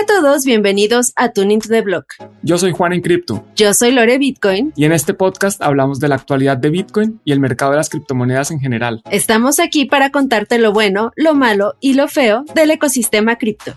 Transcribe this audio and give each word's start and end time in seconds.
Hola 0.00 0.16
a 0.16 0.22
todos, 0.22 0.46
bienvenidos 0.46 1.12
a 1.14 1.32
Tuning 1.32 1.60
to 1.60 1.68
the 1.68 1.82
Block. 1.82 2.14
Yo 2.40 2.56
soy 2.56 2.72
Juan 2.72 2.94
en 2.94 3.02
Cripto. 3.02 3.44
Yo 3.54 3.74
soy 3.74 3.90
Lore 3.90 4.16
Bitcoin. 4.16 4.72
Y 4.74 4.86
en 4.86 4.92
este 4.92 5.12
podcast 5.12 5.60
hablamos 5.60 6.00
de 6.00 6.08
la 6.08 6.14
actualidad 6.14 6.56
de 6.56 6.70
Bitcoin 6.70 7.20
y 7.22 7.32
el 7.32 7.38
mercado 7.40 7.72
de 7.72 7.76
las 7.76 7.90
criptomonedas 7.90 8.50
en 8.50 8.60
general. 8.60 9.02
Estamos 9.10 9.60
aquí 9.60 9.84
para 9.84 10.10
contarte 10.10 10.58
lo 10.58 10.72
bueno, 10.72 11.12
lo 11.16 11.34
malo 11.34 11.74
y 11.80 11.92
lo 11.92 12.08
feo 12.08 12.46
del 12.54 12.70
ecosistema 12.70 13.36
cripto. 13.36 13.74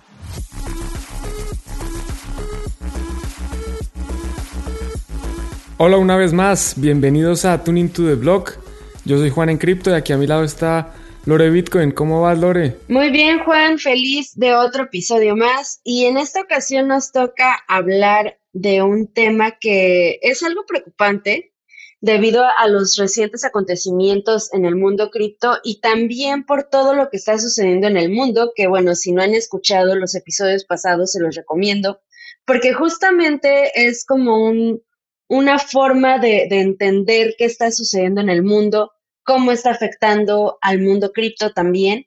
Hola 5.75 5.97
una 5.97 6.15
vez 6.15 6.31
más, 6.31 6.75
bienvenidos 6.77 7.43
a 7.43 7.61
Tuning 7.65 7.89
to 7.89 8.05
the 8.05 8.15
Block. 8.15 8.59
Yo 9.03 9.17
soy 9.17 9.29
Juan 9.29 9.49
en 9.49 9.57
Cripto 9.57 9.89
y 9.89 9.93
aquí 9.95 10.13
a 10.13 10.17
mi 10.17 10.27
lado 10.27 10.45
está 10.45 10.93
Lore 11.25 11.49
Bitcoin. 11.51 11.91
¿Cómo 11.91 12.21
vas, 12.21 12.37
Lore? 12.37 12.75
Muy 12.89 13.09
bien, 13.09 13.39
Juan, 13.39 13.79
feliz 13.79 14.33
de 14.35 14.55
otro 14.55 14.83
episodio 14.83 15.37
más. 15.37 15.79
Y 15.83 16.05
en 16.05 16.17
esta 16.17 16.41
ocasión 16.41 16.89
nos 16.89 17.13
toca 17.13 17.63
hablar 17.67 18.39
de 18.51 18.81
un 18.81 19.07
tema 19.07 19.57
que 19.59 20.19
es 20.21 20.43
algo 20.43 20.65
preocupante 20.65 21.53
debido 22.01 22.43
a 22.43 22.67
los 22.67 22.97
recientes 22.97 23.45
acontecimientos 23.45 24.53
en 24.53 24.65
el 24.65 24.75
mundo 24.75 25.09
cripto 25.09 25.59
y 25.63 25.79
también 25.79 26.45
por 26.45 26.63
todo 26.63 26.93
lo 26.93 27.09
que 27.09 27.15
está 27.15 27.39
sucediendo 27.39 27.87
en 27.87 27.95
el 27.95 28.11
mundo, 28.11 28.51
que 28.53 28.67
bueno, 28.67 28.93
si 28.93 29.13
no 29.13 29.21
han 29.21 29.33
escuchado 29.33 29.95
los 29.95 30.13
episodios 30.13 30.65
pasados, 30.65 31.13
se 31.13 31.21
los 31.21 31.33
recomiendo, 31.33 32.01
porque 32.45 32.73
justamente 32.73 33.87
es 33.87 34.03
como 34.05 34.43
un, 34.43 34.83
una 35.29 35.57
forma 35.57 36.19
de, 36.19 36.47
de 36.49 36.59
entender 36.59 37.35
qué 37.37 37.45
está 37.45 37.71
sucediendo 37.71 38.19
en 38.19 38.29
el 38.29 38.43
mundo, 38.43 38.91
cómo 39.23 39.51
está 39.51 39.71
afectando 39.71 40.57
al 40.61 40.79
mundo 40.79 41.11
cripto 41.11 41.51
también. 41.51 42.05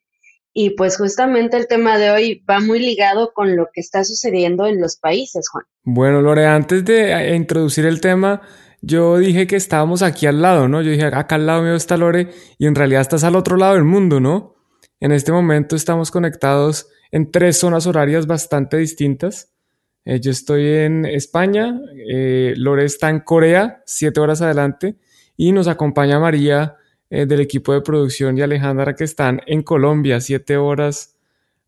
Y 0.53 0.71
pues 0.71 0.97
justamente 0.97 1.59
el 1.59 1.69
tema 1.69 1.99
de 1.99 2.11
hoy 2.11 2.45
va 2.49 2.61
muy 2.61 2.79
ligado 2.79 3.33
con 3.35 3.57
lo 3.57 3.69
que 3.73 3.81
está 3.81 4.05
sucediendo 4.05 4.67
en 4.67 4.81
los 4.81 4.97
países, 4.97 5.49
Juan. 5.51 5.65
Bueno, 5.83 6.23
Lore, 6.23 6.47
antes 6.47 6.85
de 6.85 7.13
eh, 7.13 7.37
introducir 7.37 7.85
el 7.85 8.01
tema, 8.01 8.41
yo 8.81 9.19
dije 9.19 9.47
que 9.47 9.57
estábamos 9.57 10.03
aquí 10.03 10.27
al 10.27 10.41
lado, 10.41 10.67
¿no? 10.67 10.81
Yo 10.81 10.91
dije, 10.91 11.05
acá 11.05 11.35
al 11.35 11.47
lado 11.47 11.63
mío 11.63 11.75
está 11.75 11.99
Lore 11.99 12.31
y 12.57 12.67
en 12.67 12.75
realidad 12.75 13.03
estás 13.03 13.23
al 13.25 13.37
otro 13.37 13.57
lado 13.57 13.75
del 13.75 13.85
mundo, 13.85 14.19
¿no? 14.19 14.55
En 14.99 15.13
este 15.13 15.31
momento 15.31 15.77
estamos 15.77 16.11
conectados 16.11 16.89
en 17.11 17.31
tres 17.31 17.59
zonas 17.59 17.87
horarias 17.87 18.27
bastante 18.27 18.79
distintas. 18.79 19.53
Eh, 20.07 20.21
yo 20.21 20.31
estoy 20.31 20.67
en 20.69 21.05
España, 21.05 21.79
eh, 22.09 22.55
Lore 22.57 22.85
está 22.85 23.11
en 23.11 23.21
Corea, 23.21 23.83
siete 23.85 24.21
horas 24.21 24.41
adelante, 24.41 24.97
y 25.37 25.53
nos 25.53 25.69
acompaña 25.69 26.19
María 26.19 26.77
eh, 27.11 27.27
del 27.27 27.41
equipo 27.41 27.73
de 27.73 27.83
producción 27.83 28.37
y 28.37 28.43
Alejandra 28.43 28.95
que 28.95 29.05
están 29.05 29.41
en 29.47 29.63
Colombia, 29.63 30.21
siete 30.21 30.57
horas 30.57 31.15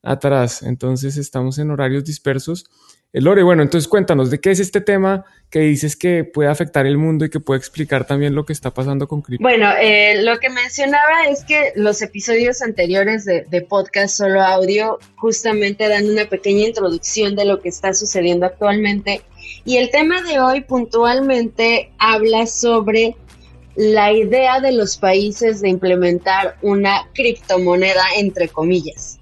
atrás. 0.02 0.62
Entonces 0.62 1.16
estamos 1.16 1.58
en 1.58 1.70
horarios 1.70 2.04
dispersos. 2.04 2.64
Eh, 3.12 3.20
Lore, 3.20 3.42
bueno, 3.42 3.62
entonces 3.62 3.88
cuéntanos 3.88 4.30
de 4.30 4.40
qué 4.40 4.50
es 4.50 4.60
este 4.60 4.80
tema 4.80 5.24
que 5.48 5.60
dices 5.60 5.96
que 5.96 6.24
puede 6.24 6.50
afectar 6.50 6.86
el 6.86 6.98
mundo 6.98 7.24
y 7.24 7.30
que 7.30 7.40
puede 7.40 7.58
explicar 7.58 8.06
también 8.06 8.34
lo 8.34 8.44
que 8.44 8.52
está 8.52 8.72
pasando 8.72 9.08
con 9.08 9.22
cripto. 9.22 9.42
Bueno, 9.42 9.70
eh, 9.80 10.22
lo 10.22 10.38
que 10.38 10.50
mencionaba 10.50 11.24
es 11.30 11.44
que 11.44 11.72
los 11.74 12.02
episodios 12.02 12.60
anteriores 12.60 13.24
de, 13.24 13.46
de, 13.48 13.62
podcast 13.62 14.16
solo 14.16 14.42
audio 14.42 14.98
justamente 15.16 15.88
dan 15.88 16.10
una 16.10 16.26
pequeña 16.26 16.66
introducción 16.66 17.34
de 17.34 17.46
lo 17.46 17.60
que 17.60 17.70
está 17.70 17.94
sucediendo 17.94 18.44
actualmente 18.44 19.22
y 19.64 19.78
el 19.78 19.90
tema 19.90 20.22
de 20.22 20.40
hoy 20.40 20.60
puntualmente 20.60 21.90
habla 21.98 22.46
sobre 22.46 23.16
la 23.78 24.12
idea 24.12 24.60
de 24.60 24.72
los 24.72 24.96
países 24.96 25.60
de 25.60 25.68
implementar 25.68 26.56
una 26.62 27.08
criptomoneda 27.14 28.02
entre 28.16 28.48
comillas. 28.48 29.20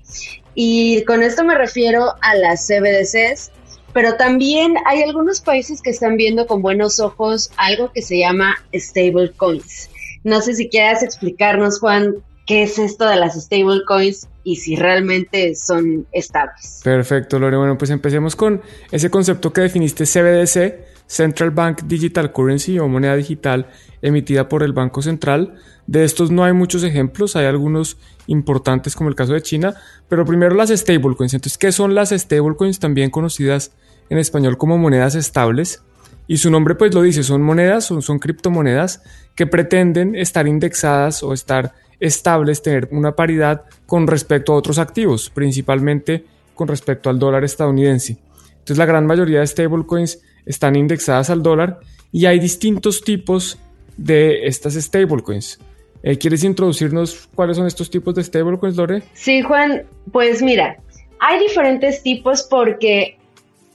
Y 0.55 1.05
con 1.05 1.23
esto 1.23 1.45
me 1.45 1.55
refiero 1.55 2.15
a 2.23 2.35
las 2.37 2.67
CBDCs, 2.67 3.53
pero 3.93 4.15
también 4.17 4.77
hay 4.87 5.03
algunos 5.03 5.43
países 5.43 5.83
que 5.83 5.91
están 5.91 6.17
viendo 6.17 6.47
con 6.47 6.63
buenos 6.63 7.01
ojos 7.01 7.51
algo 7.59 7.93
que 7.93 8.01
se 8.01 8.19
llama 8.19 8.57
stablecoins. 8.75 9.91
No 10.25 10.41
sé 10.41 10.55
si 10.55 10.71
quieras 10.71 11.03
explicarnos, 11.03 11.79
Juan, 11.79 12.15
qué 12.47 12.63
es 12.63 12.79
esto 12.79 13.07
de 13.07 13.17
las 13.17 13.39
stablecoins 13.39 14.27
y 14.43 14.57
si 14.57 14.75
realmente 14.75 15.55
son 15.55 16.07
estables. 16.13 16.81
Perfecto, 16.83 17.39
Lore. 17.39 17.59
Bueno, 17.59 17.77
pues 17.77 17.91
empecemos 17.91 18.35
con 18.35 18.63
ese 18.91 19.11
concepto 19.11 19.53
que 19.53 19.61
definiste 19.61 20.05
CBDC, 20.07 20.96
Central 21.07 21.51
Bank 21.51 21.83
Digital 21.85 22.33
Currency 22.33 22.79
o 22.79 22.89
moneda 22.89 23.17
digital 23.17 23.69
emitida 24.03 24.49
por 24.49 24.63
el 24.63 24.73
Banco 24.73 25.03
Central. 25.03 25.55
De 25.87 26.05
estos 26.05 26.31
no 26.31 26.45
hay 26.45 26.53
muchos 26.53 26.83
ejemplos, 26.83 27.37
hay 27.37 27.47
algunos 27.47 27.97
importantes 28.27 28.97
como 28.97 29.09
el 29.09 29.15
caso 29.15 29.33
de 29.33 29.43
China, 29.43 29.75
pero 30.09 30.25
primero 30.25 30.55
las 30.55 30.71
stablecoins. 30.71 31.35
Entonces, 31.35 31.59
¿qué 31.59 31.73
son 31.73 31.95
las 31.95 32.11
stablecoins? 32.11 32.81
También 32.81 33.11
conocidas 33.11 33.73
en 34.11 34.19
español 34.19 34.59
como 34.59 34.79
monedas 34.79 35.15
estables. 35.15 35.83
Y 36.29 36.39
su 36.39 36.51
nombre 36.51 36.75
pues 36.75 36.93
lo 36.93 37.03
dice, 37.03 37.23
son 37.23 37.43
monedas, 37.43 37.85
son, 37.85 38.03
son 38.03 38.19
criptomonedas 38.19 39.03
que 39.37 39.47
pretenden 39.47 40.17
estar 40.17 40.49
indexadas 40.49 41.23
o 41.23 41.33
estar 41.33 41.73
estables, 42.01 42.63
tener 42.63 42.89
una 42.91 43.15
paridad 43.15 43.65
con 43.87 44.09
respecto 44.09 44.53
a 44.53 44.57
otros 44.57 44.79
activos, 44.79 45.31
principalmente 45.31 46.25
con 46.55 46.67
respecto 46.67 47.11
al 47.11 47.21
dólar 47.21 47.45
estadounidense. 47.45 48.19
Entonces 48.51 48.79
la 48.79 48.87
gran 48.87 49.07
mayoría 49.07 49.41
de 49.41 49.47
stablecoins 49.47 50.21
están 50.47 50.77
indexadas 50.77 51.29
al 51.29 51.43
dólar 51.43 51.81
y 52.13 52.27
hay 52.27 52.39
distintos 52.39 53.03
tipos 53.03 53.59
de 53.97 54.47
estas 54.47 54.75
stablecoins. 54.75 55.59
Eh, 56.03 56.17
¿Quieres 56.17 56.45
introducirnos 56.45 57.29
cuáles 57.35 57.57
son 57.57 57.67
estos 57.67 57.91
tipos 57.91 58.15
de 58.15 58.23
stablecoins, 58.23 58.77
Lore? 58.77 59.03
Sí, 59.13 59.43
Juan, 59.43 59.85
pues 60.13 60.41
mira, 60.41 60.79
hay 61.19 61.41
diferentes 61.41 62.03
tipos 62.03 62.45
porque 62.45 63.19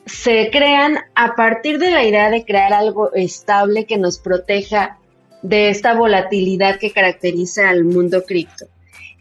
se 0.05 0.49
crean 0.51 0.97
a 1.15 1.35
partir 1.35 1.77
de 1.77 1.91
la 1.91 2.03
idea 2.03 2.29
de 2.29 2.45
crear 2.45 2.73
algo 2.73 3.13
estable 3.13 3.85
que 3.85 3.97
nos 3.97 4.17
proteja 4.17 4.97
de 5.41 5.69
esta 5.69 5.93
volatilidad 5.93 6.79
que 6.79 6.91
caracteriza 6.91 7.69
al 7.69 7.83
mundo 7.83 8.23
cripto. 8.23 8.65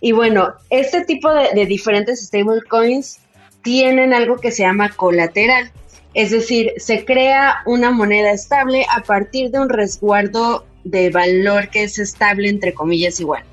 Y 0.00 0.12
bueno, 0.12 0.55
este 0.71 1.05
tipo 1.05 1.32
de, 1.32 1.49
de 1.55 1.67
diferentes 1.67 2.25
stablecoins 2.27 3.19
tienen 3.62 4.15
algo 4.15 4.37
que 4.37 4.50
se 4.50 4.62
llama 4.62 4.91
colateral. 4.91 5.71
Es 6.12 6.31
decir, 6.31 6.72
se 6.78 7.04
crea 7.04 7.62
una 7.66 7.93
moneda 7.93 8.32
estable 8.32 8.84
a 8.91 9.03
partir 9.03 9.50
de 9.50 9.60
un 9.60 9.69
resguardo 9.69 10.66
de 10.82 11.10
valor 11.10 11.71
que 11.71 11.84
es 11.84 11.98
estable, 11.98 12.48
entre 12.48 12.75
comillas, 12.75 13.21
igual. 13.21 13.44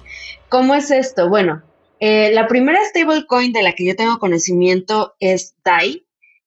¿Cómo 0.50 0.74
es 0.74 0.90
esto? 0.90 1.30
Bueno, 1.30 1.62
eh, 2.00 2.32
la 2.34 2.48
primera 2.48 2.80
stablecoin 2.86 3.54
de 3.54 3.62
la 3.62 3.74
que 3.74 3.86
yo 3.86 3.96
tengo 3.96 4.18
conocimiento 4.18 5.14
es 5.20 5.56
DAI, 5.64 6.06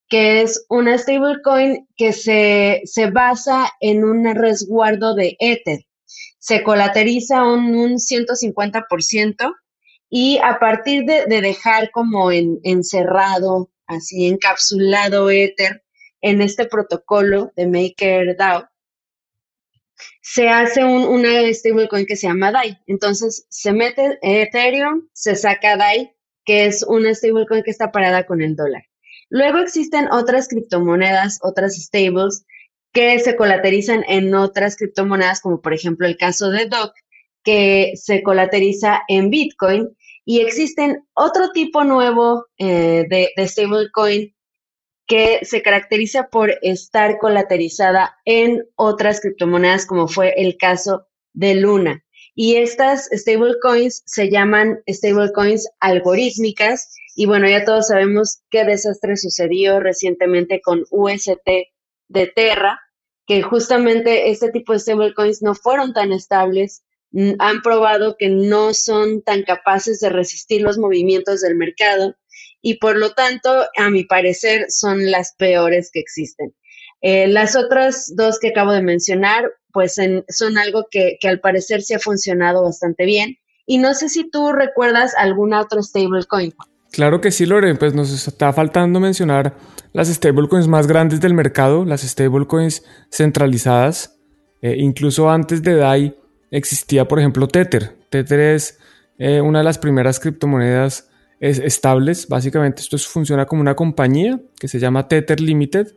que 0.09 0.43
es 0.43 0.65
una 0.69 0.99
stablecoin 0.99 1.87
que 1.97 2.13
se, 2.13 2.83
se 2.85 3.11
basa 3.11 3.71
en 3.81 4.03
un 4.05 4.25
resguardo 4.35 5.15
de 5.15 5.37
Ether. 5.39 5.87
Se 6.39 6.65
colateriza 6.65 7.45
un, 7.45 7.77
un 7.77 7.99
150% 7.99 9.53
y 10.09 10.39
a 10.39 10.59
partir 10.59 11.05
de, 11.05 11.27
de 11.27 11.41
dejar 11.41 11.93
como 11.93 12.33
en, 12.33 12.59
encerrado, 12.65 13.71
así 13.87 14.27
encapsulado 14.27 15.31
Ether 15.31 15.85
en 16.21 16.41
este 16.43 16.67
protocolo 16.67 17.53
de 17.57 17.67
MakerDAO, 17.67 18.69
se 20.23 20.49
hace 20.49 20.85
un, 20.85 21.03
una 21.03 21.53
stablecoin 21.53 22.07
que 22.07 22.17
se 22.17 22.27
llama 22.27 22.53
DAI. 22.53 22.79
Entonces 22.87 23.47
se 23.49 23.73
mete 23.73 24.19
Ethereum, 24.23 25.09
se 25.13 25.37
saca 25.37 25.77
DAI, 25.77 26.15
que 26.45 26.67
es 26.67 26.83
una 26.83 27.15
stablecoin 27.15 27.63
que 27.63 27.71
está 27.71 27.93
parada 27.93 28.27
con 28.27 28.43
el 28.43 28.57
dólar. 28.57 28.85
Luego 29.29 29.59
existen 29.59 30.11
otras 30.11 30.49
criptomonedas, 30.49 31.39
otras 31.43 31.77
stables, 31.77 32.45
que 32.93 33.21
se 33.21 33.37
colaterizan 33.37 34.05
en 34.09 34.35
otras 34.35 34.77
criptomonedas, 34.77 35.41
como 35.41 35.61
por 35.61 35.73
ejemplo 35.73 36.07
el 36.07 36.17
caso 36.17 36.51
de 36.51 36.67
DOC, 36.67 36.93
que 37.45 37.93
se 37.95 38.23
colateriza 38.23 39.03
en 39.09 39.31
Bitcoin. 39.31 39.97
Y 40.25 40.41
existen 40.41 41.05
otro 41.15 41.51
tipo 41.53 41.85
nuevo 41.85 42.47
eh, 42.59 43.07
de 43.09 43.49
stablecoin 43.49 44.35
que 45.11 45.41
se 45.43 45.61
caracteriza 45.61 46.29
por 46.29 46.55
estar 46.63 47.19
colaterizada 47.19 48.17
en 48.25 48.65
otras 48.77 49.21
criptomonedas, 49.21 49.85
como 49.85 50.07
fue 50.07 50.35
el 50.37 50.57
caso 50.57 51.09
de 51.33 51.57
Luna. 51.57 52.05
Y 52.37 52.55
estas 52.55 53.09
stablecoins 53.13 54.05
se 54.07 54.31
llaman 54.31 54.81
stablecoins 54.89 55.69
algorítmicas. 55.81 56.95
Y 57.17 57.27
bueno, 57.27 57.49
ya 57.49 57.65
todos 57.65 57.89
sabemos 57.89 58.43
qué 58.51 58.65
desastre 58.65 59.17
sucedió 59.17 59.81
recientemente 59.81 60.61
con 60.61 60.85
UST 60.93 61.49
de 62.07 62.27
Terra, 62.29 62.79
que 63.27 63.43
justamente 63.43 64.31
este 64.31 64.53
tipo 64.53 64.75
de 64.75 64.79
stablecoins 64.79 65.43
no 65.43 65.57
fueron 65.57 65.93
tan 65.93 66.13
estables, 66.13 66.85
han 67.41 67.63
probado 67.63 68.17
que 68.17 68.29
no 68.29 68.75
son 68.75 69.23
tan 69.23 69.43
capaces 69.43 69.99
de 69.99 70.11
resistir 70.11 70.63
los 70.63 70.79
movimientos 70.79 71.41
del 71.41 71.57
mercado 71.57 72.15
y 72.63 72.79
por 72.79 72.97
lo 72.97 73.13
tanto, 73.13 73.51
a 73.77 73.91
mi 73.91 74.05
parecer, 74.05 74.67
son 74.69 75.11
las 75.11 75.35
peores 75.39 75.91
que 75.93 76.01
existen. 76.01 76.55
Eh, 77.03 77.27
las 77.29 77.57
otras 77.57 78.13
dos 78.15 78.39
que 78.39 78.49
acabo 78.49 78.73
de 78.73 78.83
mencionar, 78.83 79.51
pues 79.73 79.97
son 80.29 80.59
algo 80.59 80.87
que, 80.91 81.17
que, 81.21 81.29
al 81.29 81.41
parecer 81.41 81.83
sí 81.83 81.95
ha 81.95 81.99
funcionado 81.99 82.63
bastante 82.63 83.07
bien. 83.07 83.39
Y 83.67 83.79
no 83.79 83.95
sé 83.95 84.09
si 84.09 84.29
tú 84.29 84.53
recuerdas 84.53 85.15
alguna 85.17 85.61
otra 85.61 85.83
stablecoin. 85.83 86.53
Claro 86.93 87.21
que 87.21 87.31
sí, 87.31 87.47
Lore, 87.47 87.75
pues 87.77 87.95
nos 87.95 88.11
está 88.11 88.53
faltando 88.53 88.99
mencionar 88.99 89.55
las 89.93 90.09
stablecoins 90.09 90.67
más 90.67 90.87
grandes 90.87 91.21
del 91.21 91.35
mercado, 91.35 91.85
las 91.85 92.03
stablecoins 92.03 92.85
centralizadas. 93.11 94.19
Eh, 94.61 94.75
incluso 94.79 95.31
antes 95.31 95.63
de 95.63 95.77
DAI 95.77 96.17
existía, 96.51 97.07
por 97.07 97.21
ejemplo, 97.21 97.49
Tether. 97.49 97.97
Tether 98.11 98.41
es 98.41 98.79
eh, 99.19 99.41
una 99.41 99.61
de 99.61 99.65
las 99.65 99.79
primeras 99.79 100.19
criptomonedas 100.19 101.10
estables. 101.41 102.29
Básicamente 102.29 102.83
esto 102.83 102.99
funciona 102.99 103.47
como 103.47 103.63
una 103.63 103.75
compañía 103.75 104.41
que 104.59 104.69
se 104.69 104.79
llama 104.79 105.09
Tether 105.09 105.41
Limited 105.41 105.89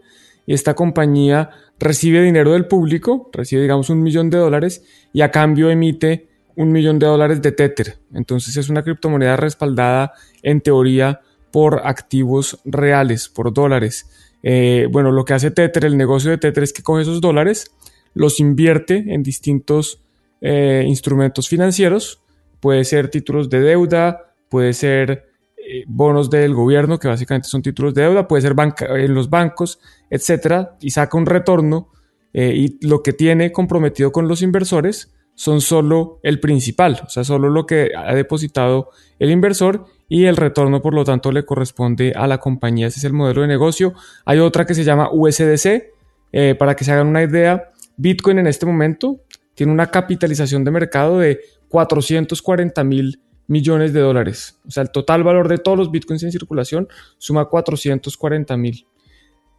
y 0.46 0.54
esta 0.54 0.74
compañía 0.74 1.50
recibe 1.80 2.22
dinero 2.22 2.54
del 2.54 2.66
público, 2.66 3.30
recibe 3.34 3.62
digamos 3.62 3.90
un 3.90 4.02
millón 4.02 4.30
de 4.30 4.38
dólares 4.38 4.84
y 5.12 5.22
a 5.22 5.32
cambio 5.32 5.70
emite 5.70 6.28
un 6.56 6.72
millón 6.72 7.00
de 7.00 7.08
dólares 7.08 7.42
de 7.42 7.52
Tether. 7.52 7.98
Entonces 8.14 8.56
es 8.58 8.70
una 8.70 8.84
criptomoneda 8.84 9.36
respaldada 9.36 10.14
en 10.42 10.62
teoría 10.62 11.22
por 11.52 11.82
activos 11.86 12.60
reales, 12.66 13.30
por 13.30 13.54
dólares. 13.54 14.10
Eh, 14.44 14.88
bueno, 14.92 15.12
lo 15.12 15.26
que 15.26 15.34
hace 15.34 15.52
Tether, 15.52 15.86
el 15.86 15.98
negocio 15.98 16.32
de 16.32 16.38
Tether 16.38 16.64
es 16.64 16.74
que 16.74 16.84
coge 16.84 17.04
esos 17.04 17.22
dólares, 17.22 17.72
los 18.14 18.40
invierte 18.40 19.06
en 19.14 19.24
distintos 19.24 20.02
eh, 20.42 20.84
instrumentos 20.86 21.48
financieros, 21.48 22.22
puede 22.60 22.84
ser 22.84 23.10
títulos 23.10 23.50
de 23.50 23.62
deuda, 23.62 24.36
puede 24.50 24.74
ser 24.74 25.33
eh, 25.68 25.84
bonos 25.88 26.30
del 26.30 26.54
gobierno, 26.54 27.00
que 27.00 27.08
básicamente 27.08 27.48
son 27.48 27.62
títulos 27.62 27.94
de 27.94 28.04
deuda, 28.04 28.28
puede 28.28 28.42
ser 28.42 28.56
en 28.80 29.14
los 29.14 29.30
bancos, 29.30 29.80
etcétera, 30.10 30.78
y 30.82 30.92
saca 30.92 31.18
un 31.18 31.26
retorno. 31.26 31.90
y 32.36 32.84
lo 32.88 33.04
que 33.04 33.14
tiene 33.14 33.52
comprometido 33.52 34.12
con 34.12 34.28
los 34.28 34.42
inversores 34.42 35.14
son 35.36 35.62
solo 35.62 36.20
el 36.24 36.40
principal, 36.40 37.02
o 37.06 37.10
sea, 37.10 37.24
solo 37.24 37.50
lo 37.50 37.66
que 37.66 37.92
ha 37.96 38.14
depositado 38.14 38.90
el 39.20 39.32
inversor 39.32 39.86
y 40.08 40.26
el 40.26 40.38
retorno 40.38 40.82
por 40.82 40.94
lo 40.94 41.04
tanto 41.04 41.32
le 41.32 41.46
corresponde 41.46 42.14
a 42.16 42.28
la 42.28 42.38
compañía. 42.38 42.88
Ese 42.88 43.00
es 43.00 43.06
el 43.06 43.14
modelo 43.14 43.42
de 43.42 43.48
negocio. 43.48 43.94
Hay 44.26 44.40
otra 44.40 44.66
que 44.66 44.76
se 44.76 44.84
llama 44.84 45.10
USDC. 45.12 45.92
Eh, 46.36 46.56
para 46.56 46.76
que 46.76 46.84
se 46.84 46.92
hagan 46.92 47.08
una 47.08 47.24
idea, 47.24 47.72
Bitcoin 47.98 48.40
en 48.40 48.48
este 48.48 48.66
momento 48.66 49.22
tiene 49.54 49.72
una 49.72 49.88
capitalización 49.88 50.64
de 50.64 50.72
mercado 50.72 51.20
de 51.20 51.40
440 51.70 52.84
mil 52.84 53.22
millones 53.48 53.94
de 53.94 54.00
dólares. 54.00 54.60
O 54.68 54.72
sea, 54.72 54.84
el 54.84 54.92
total 54.92 55.24
valor 55.24 55.48
de 55.48 55.58
todos 55.58 55.78
los 55.78 55.92
Bitcoins 55.92 56.24
en 56.24 56.32
circulación 56.32 56.88
suma 57.18 57.46
440 57.46 58.58
mil. 58.58 58.86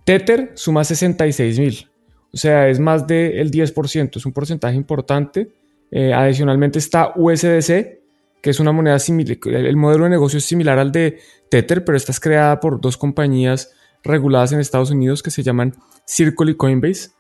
Tether 0.05 0.53
suma 0.55 0.85
66 0.85 1.59
mil. 1.59 1.91
O 2.33 2.37
sea, 2.37 2.69
es 2.69 2.81
más 2.81 3.07
del 3.07 3.51
10%, 3.51 4.17
es 4.17 4.27
un 4.27 4.33
porcentaje 4.33 4.77
importante 4.77 5.53
eh, 5.97 6.13
adicionalmente 6.13 6.81
está 6.81 7.13
USDC, 7.15 8.01
que 8.43 8.51
es 8.51 8.59
una 8.59 8.73
moneda 8.73 8.99
similar, 8.99 9.39
el 9.45 9.77
modelo 9.77 10.05
de 10.05 10.11
negocio 10.11 10.39
es 10.39 10.45
similar 10.45 10.77
al 10.81 10.91
de 10.91 11.21
Tether, 11.49 11.85
pero 11.85 11.97
esta 11.97 12.11
es 12.11 12.19
creada 12.19 12.59
por 12.59 12.81
dos 12.81 12.97
compañías 12.97 13.73
reguladas 14.03 14.51
en 14.51 14.59
Estados 14.59 14.91
Unidos 14.91 15.23
que 15.23 15.31
se 15.31 15.45
llaman 15.45 15.73
Circle 16.05 16.51
y 16.51 16.57
Coinbase. 16.57 17.11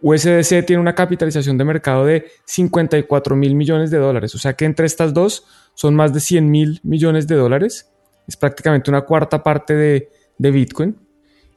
USDC 0.00 0.66
tiene 0.66 0.80
una 0.80 0.94
capitalización 0.94 1.56
de 1.56 1.64
mercado 1.64 2.04
de 2.04 2.26
54 2.44 3.36
mil 3.36 3.54
millones 3.54 3.90
de 3.90 3.98
dólares, 3.98 4.34
o 4.34 4.38
sea 4.38 4.54
que 4.54 4.64
entre 4.64 4.86
estas 4.86 5.14
dos 5.14 5.44
son 5.74 5.94
más 5.94 6.12
de 6.12 6.20
100 6.20 6.50
mil 6.50 6.80
millones 6.82 7.26
de 7.26 7.34
dólares, 7.34 7.90
es 8.26 8.36
prácticamente 8.36 8.90
una 8.90 9.02
cuarta 9.02 9.42
parte 9.42 9.74
de, 9.74 10.10
de 10.38 10.50
Bitcoin. 10.50 10.96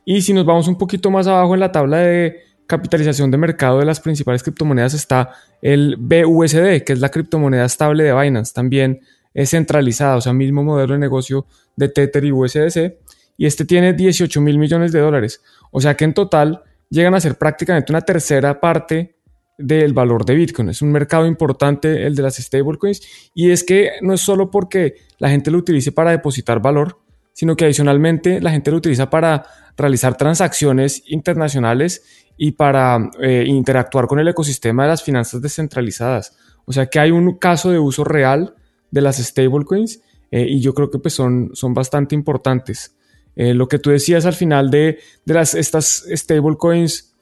Y 0.06 0.22
si 0.22 0.34
nos 0.34 0.46
vamos 0.46 0.68
un 0.68 0.78
poquito 0.78 1.12
más 1.12 1.28
abajo 1.28 1.54
en 1.54 1.60
la 1.60 1.72
tabla 1.72 1.98
de 1.98 2.42
capitalización 2.70 3.32
de 3.32 3.38
mercado 3.38 3.80
de 3.80 3.86
las 3.86 4.00
principales 4.00 4.44
criptomonedas 4.44 4.94
está 4.94 5.32
el 5.62 5.96
BUSD, 5.98 6.84
que 6.86 6.94
es 6.94 7.00
la 7.00 7.10
criptomoneda 7.10 7.66
estable 7.66 8.04
de 8.04 8.14
Binance, 8.14 8.54
también 8.54 9.02
es 9.34 9.50
centralizada, 9.50 10.18
o 10.18 10.22
sea, 10.22 10.34
mismo 10.34 10.64
modelo 10.64 10.94
de 10.94 11.00
negocio 11.00 11.48
de 11.76 11.90
Tether 11.90 12.26
y 12.26 12.32
USDC, 12.32 12.98
y 13.38 13.48
este 13.48 13.66
tiene 13.66 13.94
18 13.94 14.40
mil 14.42 14.60
millones 14.60 14.92
de 14.92 15.00
dólares, 15.00 15.42
o 15.72 15.82
sea 15.82 15.98
que 15.98 16.06
en 16.06 16.14
total 16.14 16.64
llegan 16.90 17.16
a 17.16 17.20
ser 17.20 17.38
prácticamente 17.38 17.92
una 17.92 18.02
tercera 18.02 18.60
parte 18.60 19.20
del 19.58 19.94
valor 19.94 20.26
de 20.26 20.36
Bitcoin. 20.36 20.70
Es 20.70 20.82
un 20.82 20.92
mercado 20.92 21.26
importante 21.26 22.06
el 22.06 22.16
de 22.16 22.24
las 22.24 22.38
stablecoins 22.38 23.02
y 23.34 23.52
es 23.52 23.64
que 23.64 23.92
no 24.02 24.14
es 24.14 24.22
solo 24.22 24.50
porque 24.50 24.96
la 25.20 25.30
gente 25.30 25.52
lo 25.52 25.58
utilice 25.58 25.92
para 25.92 26.12
depositar 26.12 26.62
valor, 26.62 27.00
sino 27.34 27.56
que 27.56 27.66
adicionalmente 27.66 28.40
la 28.42 28.52
gente 28.52 28.72
lo 28.72 28.78
utiliza 28.78 29.10
para 29.10 29.46
realizar 29.76 30.16
transacciones 30.16 31.04
internacionales 31.08 32.04
y 32.38 32.52
para 32.52 33.12
eh, 33.22 33.44
interactuar 33.48 34.08
con 34.08 34.20
el 34.20 34.28
ecosistema 34.30 34.84
de 34.84 34.90
las 34.90 35.04
finanzas 35.04 35.42
descentralizadas. 35.42 36.38
O 36.66 36.72
sea 36.72 36.86
que 36.86 37.00
hay 37.00 37.12
un 37.12 37.38
caso 37.38 37.70
de 37.70 37.80
uso 37.80 38.06
real 38.06 38.56
de 38.92 39.02
las 39.02 39.18
stablecoins 39.18 40.02
eh, 40.32 40.46
y 40.48 40.62
yo 40.62 40.74
creo 40.74 40.90
que 40.90 41.00
pues 41.00 41.14
son, 41.14 41.52
son 41.54 41.74
bastante 41.74 42.16
importantes. 42.16 42.96
Eh, 43.36 43.54
lo 43.54 43.68
que 43.68 43.80
tú 43.80 43.90
decías 43.90 44.26
al 44.26 44.34
final 44.34 44.70
de, 44.70 45.00
de 45.26 45.34
las, 45.34 45.56
estas 45.56 46.06
stablecoins 46.14 47.16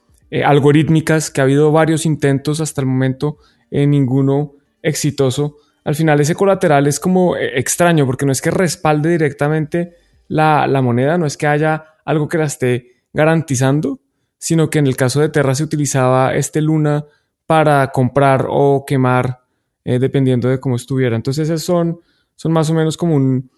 algorítmicas, 0.44 1.32
que 1.32 1.40
ha 1.40 1.46
habido 1.46 1.72
varios 1.72 2.06
intentos 2.06 2.60
hasta 2.60 2.82
el 2.82 2.88
momento, 2.88 3.38
ninguno 3.72 4.56
exitoso, 4.82 5.56
al 5.86 5.96
final 5.96 6.20
ese 6.20 6.36
colateral 6.36 6.86
es 6.86 7.00
como 7.00 7.38
extraño 7.38 8.06
porque 8.06 8.26
no 8.26 8.34
es 8.34 8.42
que 8.42 8.52
respalde 8.52 9.12
directamente 9.12 9.96
la, 10.28 10.68
la 10.68 10.82
moneda, 10.82 11.18
no 11.18 11.26
es 11.26 11.38
que 11.38 11.48
haya 11.48 11.86
algo 12.04 12.28
que 12.28 12.38
la 12.38 12.46
esté 12.46 13.04
garantizando, 13.14 14.02
sino 14.38 14.70
que 14.70 14.80
en 14.80 14.88
el 14.88 14.96
caso 14.96 15.20
de 15.20 15.30
Terra 15.30 15.56
se 15.56 15.64
utilizaba 15.64 16.36
este 16.36 16.62
Luna 16.62 17.06
para 17.46 17.88
comprar 17.92 18.48
o 18.50 18.84
quemar, 18.86 19.42
eh, 19.84 20.00
dependiendo 20.00 20.50
de 20.50 20.60
cómo 20.60 20.76
estuviera. 20.76 21.16
Entonces, 21.16 21.50
esos 21.50 21.64
son, 21.64 22.00
son 22.36 22.52
más 22.52 22.70
o 22.70 22.74
menos 22.74 22.98
como 22.98 23.16
un, 23.16 23.50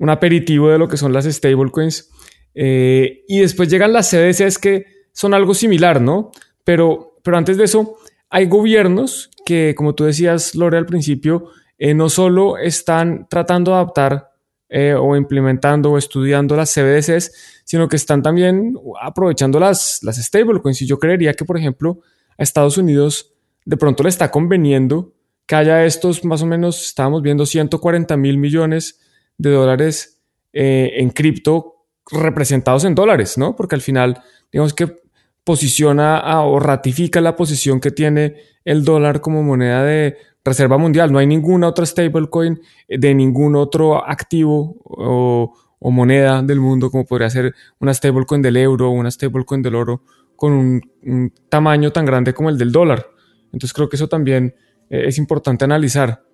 aperitivo 0.00 0.68
de 0.68 0.78
lo 0.78 0.88
que 0.88 0.96
son 0.96 1.12
las 1.12 1.24
stablecoins. 1.24 2.10
Eh, 2.54 3.24
y 3.28 3.40
después 3.40 3.68
llegan 3.68 3.92
las 3.92 4.10
CDCs 4.10 4.58
que 4.58 4.86
son 5.12 5.34
algo 5.34 5.54
similar, 5.54 6.00
¿no? 6.00 6.30
Pero, 6.64 7.18
pero 7.22 7.36
antes 7.36 7.56
de 7.56 7.64
eso, 7.64 7.96
hay 8.30 8.46
gobiernos 8.46 9.30
que, 9.44 9.74
como 9.76 9.94
tú 9.94 10.04
decías, 10.04 10.54
Lore, 10.54 10.78
al 10.78 10.86
principio, 10.86 11.50
eh, 11.78 11.94
no 11.94 12.08
solo 12.08 12.58
están 12.58 13.26
tratando 13.28 13.70
de 13.70 13.76
adaptar 13.76 14.30
eh, 14.68 14.94
o 14.94 15.16
implementando 15.16 15.92
o 15.92 15.98
estudiando 15.98 16.56
las 16.56 16.74
CBDCs, 16.74 17.62
sino 17.64 17.88
que 17.88 17.96
están 17.96 18.22
también 18.22 18.74
aprovechando 19.00 19.60
las, 19.60 20.00
las 20.02 20.16
stablecoins. 20.16 20.82
Y 20.82 20.86
yo 20.86 20.98
creería 20.98 21.34
que, 21.34 21.44
por 21.44 21.56
ejemplo, 21.56 22.00
a 22.38 22.42
Estados 22.42 22.78
Unidos 22.78 23.32
de 23.64 23.76
pronto 23.76 24.02
le 24.02 24.08
está 24.08 24.30
conveniendo 24.30 25.12
que 25.46 25.54
haya 25.54 25.84
estos, 25.84 26.24
más 26.24 26.42
o 26.42 26.46
menos, 26.46 26.88
estábamos 26.88 27.22
viendo 27.22 27.46
140 27.46 28.16
mil 28.16 28.38
millones 28.38 28.98
de 29.38 29.50
dólares 29.50 30.22
eh, 30.52 30.94
en 30.96 31.10
cripto 31.10 31.86
representados 32.10 32.84
en 32.84 32.94
dólares, 32.94 33.36
¿no? 33.36 33.56
Porque 33.56 33.74
al 33.74 33.80
final, 33.80 34.22
digamos 34.52 34.74
que 34.74 35.00
posiciona 35.44 36.42
o 36.42 36.58
ratifica 36.58 37.20
la 37.20 37.36
posición 37.36 37.80
que 37.80 37.92
tiene 37.92 38.36
el 38.64 38.84
dólar 38.84 39.20
como 39.20 39.44
moneda 39.44 39.84
de 39.84 40.16
reserva 40.44 40.76
mundial. 40.76 41.12
No 41.12 41.18
hay 41.18 41.26
ninguna 41.26 41.68
otra 41.68 41.86
stablecoin 41.86 42.60
de 42.88 43.14
ningún 43.14 43.54
otro 43.54 44.04
activo 44.08 44.76
o, 44.84 45.52
moneda 45.80 46.42
del 46.42 46.58
mundo 46.58 46.90
como 46.90 47.04
podría 47.04 47.30
ser 47.30 47.54
una 47.78 47.94
stablecoin 47.94 48.42
del 48.42 48.56
euro 48.56 48.88
o 48.88 48.90
una 48.90 49.08
stablecoin 49.08 49.62
del 49.62 49.76
oro 49.76 50.02
con 50.34 50.52
un, 50.52 51.32
tamaño 51.48 51.92
tan 51.92 52.04
grande 52.04 52.34
como 52.34 52.50
el 52.50 52.58
del 52.58 52.72
dólar. 52.72 53.06
Entonces 53.44 53.72
creo 53.72 53.88
que 53.88 53.94
eso 53.94 54.08
también 54.08 54.56
eh, 54.90 55.04
es 55.06 55.16
importante 55.18 55.64
analizar. 55.64 56.24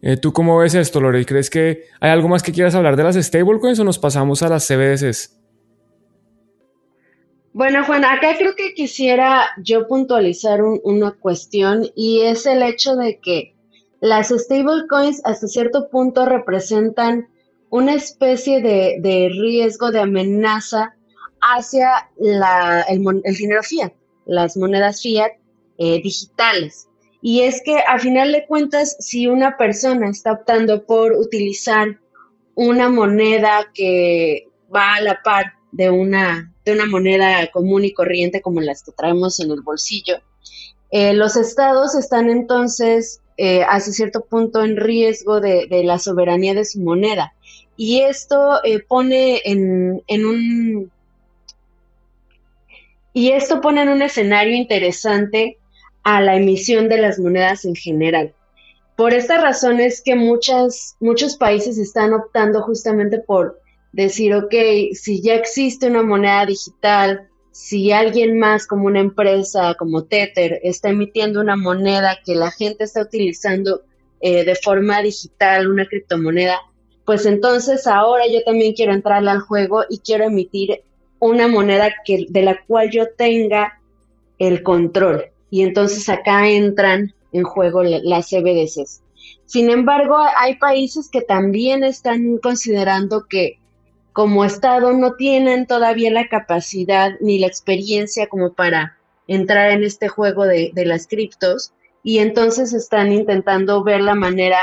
Eh, 0.00 0.16
¿Tú 0.16 0.32
cómo 0.32 0.58
ves 0.58 0.74
esto, 0.74 1.00
Lore? 1.00 1.24
¿Crees 1.24 1.50
que 1.50 1.84
hay 2.00 2.10
algo 2.10 2.28
más 2.28 2.42
que 2.42 2.52
quieras 2.52 2.74
hablar 2.74 2.96
de 2.96 3.04
las 3.04 3.16
stablecoins 3.16 3.80
o 3.80 3.84
nos 3.84 3.98
pasamos 3.98 4.42
a 4.42 4.48
las 4.48 4.66
CBDCs? 4.66 5.36
Bueno, 7.52 7.84
Juan, 7.84 8.04
acá 8.04 8.36
creo 8.38 8.54
que 8.54 8.74
quisiera 8.74 9.48
yo 9.60 9.88
puntualizar 9.88 10.62
una 10.62 11.10
cuestión 11.12 11.88
y 11.96 12.20
es 12.20 12.46
el 12.46 12.62
hecho 12.62 12.94
de 12.94 13.18
que 13.18 13.54
las 14.00 14.28
stablecoins 14.28 15.20
hasta 15.24 15.48
cierto 15.48 15.88
punto 15.90 16.24
representan 16.26 17.28
una 17.70 17.94
especie 17.94 18.62
de, 18.62 19.28
riesgo, 19.30 19.90
de 19.90 20.00
amenaza 20.00 20.94
hacia 21.40 22.08
el, 22.18 23.36
dinero 23.36 23.62
fiat, 23.62 23.92
las 24.26 24.56
monedas 24.56 25.02
fiat 25.02 25.32
eh, 25.78 26.00
digitales. 26.02 26.87
Y 27.20 27.42
es 27.42 27.62
que 27.64 27.78
a 27.78 27.98
final 27.98 28.32
de 28.32 28.46
cuentas, 28.46 28.96
si 29.00 29.26
una 29.26 29.56
persona 29.56 30.08
está 30.08 30.32
optando 30.32 30.84
por 30.84 31.12
utilizar 31.12 31.98
una 32.54 32.88
moneda 32.88 33.70
que 33.74 34.48
va 34.74 34.94
a 34.94 35.00
la 35.00 35.22
par 35.22 35.54
de 35.72 35.90
una, 35.90 36.52
de 36.64 36.72
una 36.72 36.86
moneda 36.86 37.50
común 37.50 37.84
y 37.84 37.92
corriente 37.92 38.40
como 38.40 38.60
las 38.60 38.82
que 38.82 38.92
traemos 38.92 39.40
en 39.40 39.50
el 39.50 39.62
bolsillo, 39.62 40.20
eh, 40.90 41.12
los 41.12 41.36
estados 41.36 41.94
están 41.94 42.30
entonces 42.30 43.20
eh, 43.36 43.62
hasta 43.62 43.92
cierto 43.92 44.24
punto 44.24 44.64
en 44.64 44.76
riesgo 44.76 45.40
de, 45.40 45.68
la 45.84 45.98
soberanía 45.98 46.54
de 46.54 46.64
su 46.64 46.80
moneda. 46.80 47.34
Y 47.76 48.00
esto 48.00 48.62
eh, 48.64 48.80
pone 48.80 49.40
en, 49.44 50.02
un... 50.08 50.90
Y 53.12 53.30
esto 53.30 53.60
pone 53.60 53.82
en 53.82 53.90
un 53.90 54.02
escenario 54.02 54.54
interesante 54.54 55.58
a 56.02 56.20
la 56.20 56.36
emisión 56.36 56.88
de 56.88 56.98
las 56.98 57.18
monedas 57.18 57.64
en 57.64 57.74
general. 57.74 58.34
Por 58.96 59.14
esta 59.14 59.40
razón 59.40 59.80
es 59.80 60.02
que 60.02 60.16
muchas, 60.16 60.96
muchos 61.00 61.36
países 61.36 61.78
están 61.78 62.12
optando 62.12 62.62
justamente 62.62 63.18
por 63.18 63.60
decir, 63.92 64.34
ok, 64.34 64.54
si 64.92 65.22
ya 65.22 65.34
existe 65.34 65.86
una 65.86 66.02
moneda 66.02 66.44
digital, 66.46 67.28
si 67.52 67.92
alguien 67.92 68.38
más 68.38 68.66
como 68.66 68.86
una 68.86 69.00
empresa 69.00 69.74
como 69.74 70.04
Tether 70.04 70.60
está 70.62 70.90
emitiendo 70.90 71.40
una 71.40 71.56
moneda 71.56 72.18
que 72.24 72.34
la 72.34 72.50
gente 72.50 72.84
está 72.84 73.02
utilizando 73.02 73.82
eh, 74.20 74.44
de 74.44 74.54
forma 74.56 75.00
digital, 75.02 75.68
una 75.68 75.86
criptomoneda, 75.86 76.60
pues 77.04 77.24
entonces 77.24 77.86
ahora 77.86 78.24
yo 78.26 78.42
también 78.44 78.74
quiero 78.74 78.92
entrarle 78.92 79.30
al 79.30 79.40
juego 79.40 79.84
y 79.88 79.98
quiero 79.98 80.24
emitir 80.24 80.82
una 81.20 81.48
moneda 81.48 81.92
que, 82.04 82.26
de 82.28 82.42
la 82.42 82.64
cual 82.66 82.90
yo 82.90 83.08
tenga 83.16 83.80
el 84.38 84.62
control. 84.62 85.26
Y 85.50 85.62
entonces 85.62 86.08
acá 86.08 86.48
entran 86.48 87.14
en 87.32 87.44
juego 87.44 87.82
las 87.82 88.28
CBDCs. 88.28 89.02
Sin 89.46 89.70
embargo, 89.70 90.16
hay 90.36 90.56
países 90.56 91.08
que 91.10 91.22
también 91.22 91.84
están 91.84 92.38
considerando 92.38 93.26
que 93.28 93.58
como 94.12 94.44
Estado 94.44 94.92
no 94.94 95.14
tienen 95.14 95.66
todavía 95.66 96.10
la 96.10 96.28
capacidad 96.28 97.12
ni 97.20 97.38
la 97.38 97.46
experiencia 97.46 98.26
como 98.26 98.52
para 98.52 98.98
entrar 99.28 99.70
en 99.70 99.84
este 99.84 100.08
juego 100.08 100.44
de, 100.44 100.72
las 100.74 101.06
criptos 101.06 101.72
y 102.02 102.18
entonces 102.18 102.72
están 102.72 103.12
intentando 103.12 103.84
ver 103.84 104.00
la 104.00 104.14
manera 104.14 104.58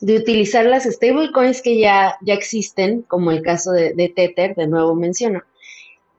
de 0.00 0.16
utilizar 0.16 0.66
las 0.66 0.84
stablecoins 0.84 1.62
que 1.62 1.78
ya, 1.78 2.16
ya 2.20 2.34
existen, 2.34 3.02
como 3.02 3.30
el 3.30 3.42
caso 3.42 3.72
de, 3.72 4.12
Tether, 4.14 4.54
de 4.54 4.66
nuevo 4.66 4.94
menciono, 4.94 5.42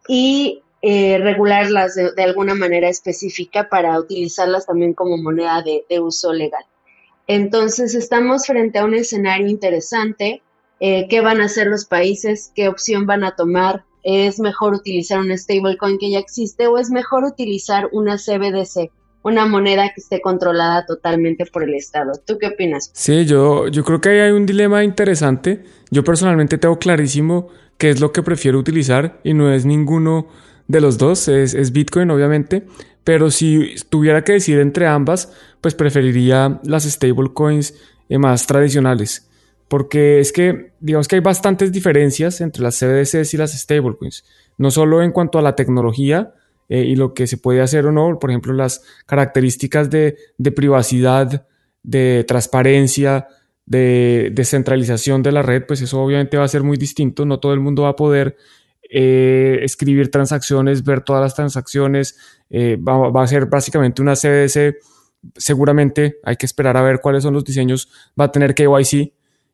y 0.07 0.62
eh, 0.85 1.17
regularlas 1.17 1.95
de, 1.95 2.23
alguna 2.23 2.55
manera 2.55 2.89
específica 2.89 3.69
para 3.69 3.97
utilizarlas 3.97 4.65
también 4.65 4.93
como 4.93 5.15
moneda 5.15 5.63
de, 5.63 5.99
uso 6.01 6.33
legal. 6.33 6.65
Entonces 7.25 7.95
estamos 7.95 8.45
frente 8.45 8.79
a 8.79 8.83
un 8.83 8.93
escenario 8.93 9.47
interesante. 9.47 10.41
Eh, 10.81 11.07
¿Qué 11.09 11.21
van 11.21 11.39
a 11.39 11.45
hacer 11.45 11.67
los 11.67 11.85
países? 11.85 12.51
¿Qué 12.53 12.67
opción 12.67 13.05
van 13.05 13.23
a 13.23 13.37
tomar? 13.37 13.85
¿Es 14.03 14.41
mejor 14.41 14.73
utilizar 14.73 15.21
un 15.21 15.31
stablecoin 15.37 15.97
que 15.97 16.11
ya 16.11 16.19
existe 16.19 16.67
o 16.67 16.77
es 16.77 16.89
mejor 16.89 17.23
utilizar 17.23 17.87
una 17.93 18.17
CBDC? 18.17 18.91
una 19.25 19.45
moneda 19.45 19.87
que 19.95 20.01
esté 20.01 20.19
controlada 20.19 20.85
totalmente 20.85 21.45
por 21.45 21.63
el 21.63 21.75
Estado. 21.75 22.11
¿Tú 22.25 22.37
qué 22.37 22.47
opinas? 22.47 22.91
Sí, 22.93 23.25
yo, 23.25 23.69
yo 23.69 23.85
creo 23.85 24.01
que 24.01 24.09
ahí 24.09 24.19
hay 24.19 24.31
un 24.31 24.45
dilema 24.45 24.83
interesante. 24.83 25.63
Yo 25.91 26.03
personalmente 26.03 26.57
tengo 26.57 26.77
clarísimo 26.77 27.47
qué 27.77 27.89
es 27.89 28.01
lo 28.01 28.11
que 28.11 28.21
prefiero 28.21 28.59
utilizar 28.59 29.21
y 29.23 29.33
no 29.33 29.49
es 29.49 29.63
ninguno 29.63 30.27
de 30.67 30.81
los 30.81 30.97
dos, 30.97 31.27
es, 31.27 31.71
Bitcoin 31.71 32.09
obviamente, 32.11 32.65
pero 33.03 33.31
si 33.31 33.75
tuviera 33.89 34.23
que 34.23 34.33
decir 34.33 34.59
entre 34.59 34.87
ambas, 34.87 35.31
pues 35.61 35.75
preferiría 35.75 36.59
las 36.63 36.83
stablecoins 36.83 37.73
eh, 38.09 38.17
más 38.17 38.47
tradicionales. 38.47 39.29
Porque 39.67 40.19
es 40.19 40.31
que, 40.31 40.73
digamos 40.79 41.07
que 41.07 41.15
hay 41.15 41.21
bastantes 41.21 41.71
diferencias 41.71 42.41
entre 42.41 42.63
las 42.63 42.79
CBDCs 42.79 43.33
y 43.33 43.37
las 43.37 43.53
stablecoins. 43.53 44.23
No 44.57 44.71
solo 44.71 45.01
en 45.01 45.11
cuanto 45.11 45.39
a 45.39 45.41
la 45.41 45.55
tecnología, 45.55 46.33
eh, 46.69 46.85
y 46.85 46.95
lo 46.95 47.13
que 47.13 47.27
se 47.27 47.37
puede 47.37 47.61
hacer 47.61 47.85
o 47.85 47.91
no, 47.91 48.17
por 48.19 48.29
ejemplo, 48.29 48.53
las 48.53 48.83
características 49.05 49.89
de, 49.89 50.17
privacidad, 50.55 51.45
de 51.83 52.23
transparencia, 52.27 53.27
de 53.65 54.31
descentralización 54.33 55.23
de 55.23 55.31
la 55.31 55.41
red, 55.41 55.65
pues 55.67 55.81
eso 55.81 56.01
obviamente 56.01 56.37
va 56.37 56.45
a 56.45 56.47
ser 56.47 56.63
muy 56.63 56.77
distinto, 56.77 57.25
no 57.25 57.39
todo 57.39 57.53
el 57.53 57.59
mundo 57.59 57.83
va 57.83 57.89
a 57.89 57.95
poder 57.95 58.37
eh, 58.93 59.59
escribir 59.63 60.11
transacciones, 60.11 60.83
ver 60.83 61.01
todas 61.01 61.21
las 61.21 61.35
transacciones, 61.35 62.17
eh, 62.49 62.77
va, 62.77 63.23
a 63.23 63.27
ser 63.27 63.47
básicamente 63.47 64.01
una 64.01 64.13
CBDC, 64.15 64.77
seguramente 65.35 66.17
hay 66.23 66.35
que 66.35 66.45
esperar 66.45 66.77
a 66.77 66.81
ver 66.81 66.99
cuáles 67.01 67.23
son 67.23 67.33
los 67.33 67.43
diseños, 67.43 67.89
va 68.19 68.25
a 68.25 68.31
tener 68.31 68.53
KYC 68.53 68.93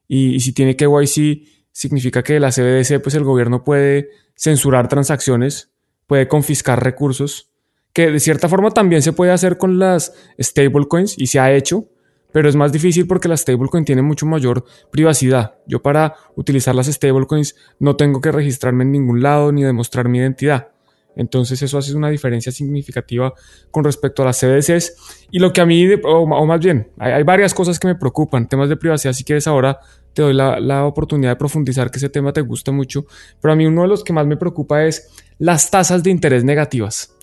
y, 0.08 0.36
y 0.36 0.39
si 0.39 0.53
tiene 0.53 0.75
KYC 0.75 1.48
significa 1.72 2.24
que 2.24 2.39
la 2.39 2.51
CBDC 2.51 3.01
pues 3.01 3.15
el 3.15 3.24
gobierno 3.24 3.63
puede 3.63 4.10
censurar 4.36 4.88
transacciones 4.88 5.69
puede 6.10 6.27
confiscar 6.27 6.84
recursos, 6.84 7.51
que 7.93 8.10
de 8.10 8.19
cierta 8.19 8.50
forma 8.50 8.72
también 8.72 9.03
se 9.03 9.13
puede 9.13 9.31
hacer 9.31 9.60
con 9.60 9.77
las 9.77 10.15
stablecoins 10.41 11.15
y 11.19 11.27
se 11.27 11.39
ha 11.39 11.53
hecho, 11.53 11.88
pero 12.32 12.50
es 12.50 12.56
más 12.56 12.72
difícil 12.72 13.08
porque 13.08 13.28
las 13.28 13.42
stablecoins 13.42 13.86
tienen 13.86 14.06
mucho 14.06 14.26
mayor 14.26 14.64
privacidad. 14.92 15.56
Yo 15.66 15.82
para 15.82 16.16
utilizar 16.36 16.76
las 16.76 16.88
stablecoins 16.88 17.56
no 17.80 17.96
tengo 17.96 18.22
que 18.22 18.32
registrarme 18.32 18.84
en 18.84 18.92
ningún 18.92 19.22
lado 19.22 19.52
ni 19.52 19.64
demostrar 19.64 20.08
mi 20.08 20.20
identidad. 20.20 20.70
Entonces 21.16 21.62
eso 21.62 21.78
hace 21.78 21.94
una 21.96 22.10
diferencia 22.10 22.52
significativa 22.52 23.34
con 23.72 23.84
respecto 23.84 24.22
a 24.22 24.28
las 24.28 24.40
CBDCs. 24.40 25.28
Y 25.32 25.40
lo 25.40 25.52
que 25.52 25.60
a 25.60 25.66
mí, 25.66 25.86
o, 26.04 26.46
más 26.46 26.60
bien, 26.60 26.92
hay, 26.98 27.24
varias 27.24 27.54
cosas 27.54 27.78
que 27.80 27.88
me 27.88 27.96
preocupan. 27.96 28.48
Temas 28.48 28.70
de 28.70 28.78
privacidad, 28.78 29.14
si 29.14 29.24
quieres 29.24 29.48
ahora 29.48 29.80
te 30.14 30.22
doy 30.22 30.34
la, 30.34 30.60
la, 30.60 30.86
oportunidad 30.86 31.32
de 31.32 31.36
profundizar 31.36 31.92
que 31.92 31.98
ese 31.98 32.10
tema 32.10 32.32
te 32.32 32.42
gusta 32.42 32.72
mucho. 32.72 33.06
Pero 33.42 33.52
a 33.52 33.56
mí 33.56 33.66
uno 33.66 33.82
de 33.82 33.90
los 33.90 34.04
que 34.04 34.14
más 34.14 34.26
me 34.28 34.38
preocupa 34.38 34.86
es 34.86 35.10
las 35.40 35.70
tasas 35.70 36.04
de 36.04 36.10
interés 36.10 36.44
negativas. 36.44 37.16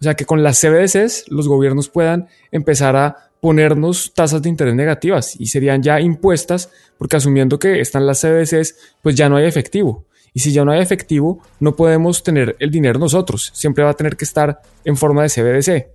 O 0.00 0.04
sea, 0.04 0.14
que 0.14 0.24
con 0.24 0.42
las 0.42 0.60
CBDCs 0.60 1.26
los 1.28 1.46
gobiernos 1.46 1.88
puedan 1.88 2.26
empezar 2.50 2.96
a 2.96 3.30
ponernos 3.44 4.14
tasas 4.14 4.40
de 4.40 4.48
interés 4.48 4.74
negativas 4.74 5.38
y 5.38 5.48
serían 5.48 5.82
ya 5.82 6.00
impuestas 6.00 6.70
porque 6.96 7.18
asumiendo 7.18 7.58
que 7.58 7.78
están 7.78 8.06
las 8.06 8.22
CBDCs, 8.22 8.74
pues 9.02 9.16
ya 9.16 9.28
no 9.28 9.36
hay 9.36 9.44
efectivo. 9.44 10.06
Y 10.32 10.40
si 10.40 10.50
ya 10.50 10.64
no 10.64 10.72
hay 10.72 10.80
efectivo, 10.80 11.42
no 11.60 11.76
podemos 11.76 12.22
tener 12.22 12.56
el 12.58 12.70
dinero 12.70 12.98
nosotros. 12.98 13.50
Siempre 13.52 13.84
va 13.84 13.90
a 13.90 13.94
tener 13.94 14.16
que 14.16 14.24
estar 14.24 14.62
en 14.86 14.96
forma 14.96 15.24
de 15.24 15.28
CBDC. 15.28 15.88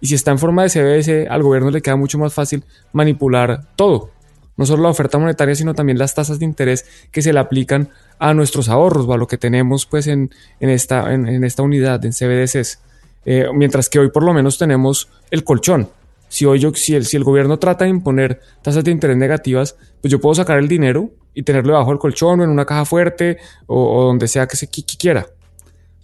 Y 0.00 0.06
si 0.06 0.14
está 0.14 0.30
en 0.30 0.38
forma 0.38 0.62
de 0.62 0.68
CBDC, 0.68 1.28
al 1.28 1.42
gobierno 1.42 1.72
le 1.72 1.82
queda 1.82 1.96
mucho 1.96 2.18
más 2.18 2.34
fácil 2.34 2.62
manipular 2.92 3.74
todo. 3.74 4.12
No 4.56 4.64
solo 4.64 4.84
la 4.84 4.90
oferta 4.90 5.18
monetaria, 5.18 5.56
sino 5.56 5.74
también 5.74 5.98
las 5.98 6.14
tasas 6.14 6.38
de 6.38 6.44
interés 6.44 6.86
que 7.10 7.20
se 7.20 7.32
le 7.32 7.40
aplican 7.40 7.88
a 8.20 8.32
nuestros 8.32 8.68
ahorros 8.68 9.06
o 9.08 9.12
a 9.12 9.16
lo 9.16 9.26
que 9.26 9.38
tenemos 9.38 9.86
pues 9.86 10.06
en, 10.06 10.30
esta, 10.60 11.12
en, 11.12 11.42
esta 11.42 11.64
unidad, 11.64 12.04
en 12.04 12.12
CBDCs. 12.12 12.78
Eh, 13.24 13.46
mientras 13.52 13.88
que 13.88 13.98
hoy 13.98 14.12
por 14.12 14.22
lo 14.22 14.32
menos 14.32 14.56
tenemos 14.56 15.08
el 15.32 15.42
colchón. 15.42 15.88
Si 16.32 16.46
hoy 16.46 16.60
yo, 16.60 16.72
si 16.74 16.94
el, 16.94 17.04
si 17.04 17.18
el 17.18 17.24
gobierno 17.24 17.58
trata 17.58 17.84
de 17.84 17.90
imponer 17.90 18.40
tasas 18.62 18.82
de 18.84 18.90
interés 18.90 19.18
negativas, 19.18 19.76
pues 20.00 20.10
yo 20.10 20.18
puedo 20.18 20.34
sacar 20.34 20.58
el 20.58 20.66
dinero 20.66 21.10
y 21.34 21.42
tenerlo 21.42 21.74
bajo 21.74 21.92
el 21.92 21.98
colchón 21.98 22.40
o 22.40 22.44
en 22.44 22.48
una 22.48 22.64
caja 22.64 22.86
fuerte 22.86 23.36
o, 23.66 24.04
donde 24.04 24.26
sea 24.28 24.46
que 24.46 24.56
se 24.56 24.66
quiera. 24.68 25.26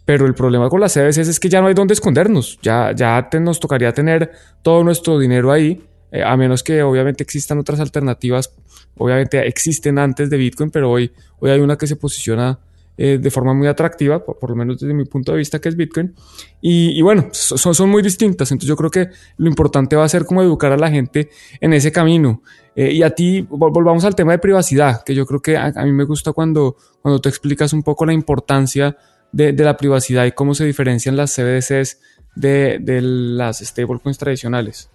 Pero 0.04 0.26
el 0.26 0.34
problema 0.34 0.68
con 0.68 0.80
las 0.80 0.92
CBDCs 0.92 1.28
es 1.28 1.40
que 1.40 1.48
ya 1.48 1.62
no 1.62 1.68
hay 1.68 1.74
dónde 1.74 1.94
escondernos. 1.94 2.58
Ya, 2.60 2.92
ya 2.94 3.26
nos 3.40 3.58
tocaría 3.58 3.92
tener 3.92 4.32
todo 4.60 4.84
nuestro 4.84 5.18
dinero 5.18 5.50
ahí, 5.50 5.82
eh, 6.12 6.22
a 6.22 6.36
menos 6.36 6.62
que 6.62 6.82
obviamente 6.82 7.22
existan 7.22 7.58
otras 7.58 7.80
alternativas 7.80 8.54
obviamente 8.98 9.46
existen 9.46 9.98
antes 9.98 10.28
de 10.28 10.36
Bitcoin, 10.36 10.70
pero 10.70 10.90
hoy, 10.90 11.12
hoy 11.38 11.50
hay 11.50 11.60
una 11.60 11.78
que 11.78 11.86
se 11.86 11.96
posiciona 11.96 12.58
eh, 13.00 13.18
de 13.18 13.30
forma 13.30 13.54
muy 13.54 13.68
atractiva, 13.68 14.24
por, 14.24 14.50
lo 14.50 14.56
menos 14.56 14.80
desde 14.80 14.92
mi 14.92 15.04
punto 15.04 15.32
de 15.32 15.38
vista, 15.38 15.60
que 15.60 15.68
es 15.68 15.76
Bitcoin. 15.76 16.14
Y, 16.60 17.00
bueno, 17.00 17.28
son, 17.32 17.74
son 17.74 17.88
muy 17.88 18.02
distintas. 18.02 18.50
Entonces 18.50 18.68
yo 18.68 18.76
creo 18.76 18.90
que 18.90 19.08
lo 19.36 19.48
importante 19.48 19.96
va 19.96 20.04
a 20.04 20.08
ser 20.08 20.24
como 20.24 20.42
educar 20.42 20.72
a 20.72 20.76
la 20.76 20.90
gente 20.90 21.30
en 21.60 21.72
ese 21.72 21.92
camino. 21.92 22.42
Eh, 22.74 22.92
y 22.92 23.02
a 23.02 23.10
ti, 23.10 23.46
volvamos 23.48 24.04
al 24.04 24.14
tema 24.14 24.32
de 24.32 24.38
privacidad, 24.38 25.04
que 25.04 25.14
yo 25.14 25.24
creo 25.26 25.40
que 25.40 25.56
a, 25.56 25.70
mí 25.84 25.92
me 25.92 26.04
gusta 26.04 26.32
cuando, 26.32 26.76
cuando 27.00 27.20
te 27.20 27.28
explicas 27.28 27.72
un 27.72 27.82
poco 27.82 28.04
la 28.04 28.12
importancia 28.12 28.96
de, 29.32 29.52
de 29.52 29.64
la 29.64 29.76
privacidad 29.76 30.24
y 30.26 30.32
cómo 30.32 30.54
se 30.54 30.64
diferencian 30.64 31.16
las 31.16 31.34
CBDCs 31.34 32.00
de, 32.34 32.78
de 32.80 33.00
las 33.00 33.58
stablecoins 33.58 34.18
tradicionales. 34.18 34.90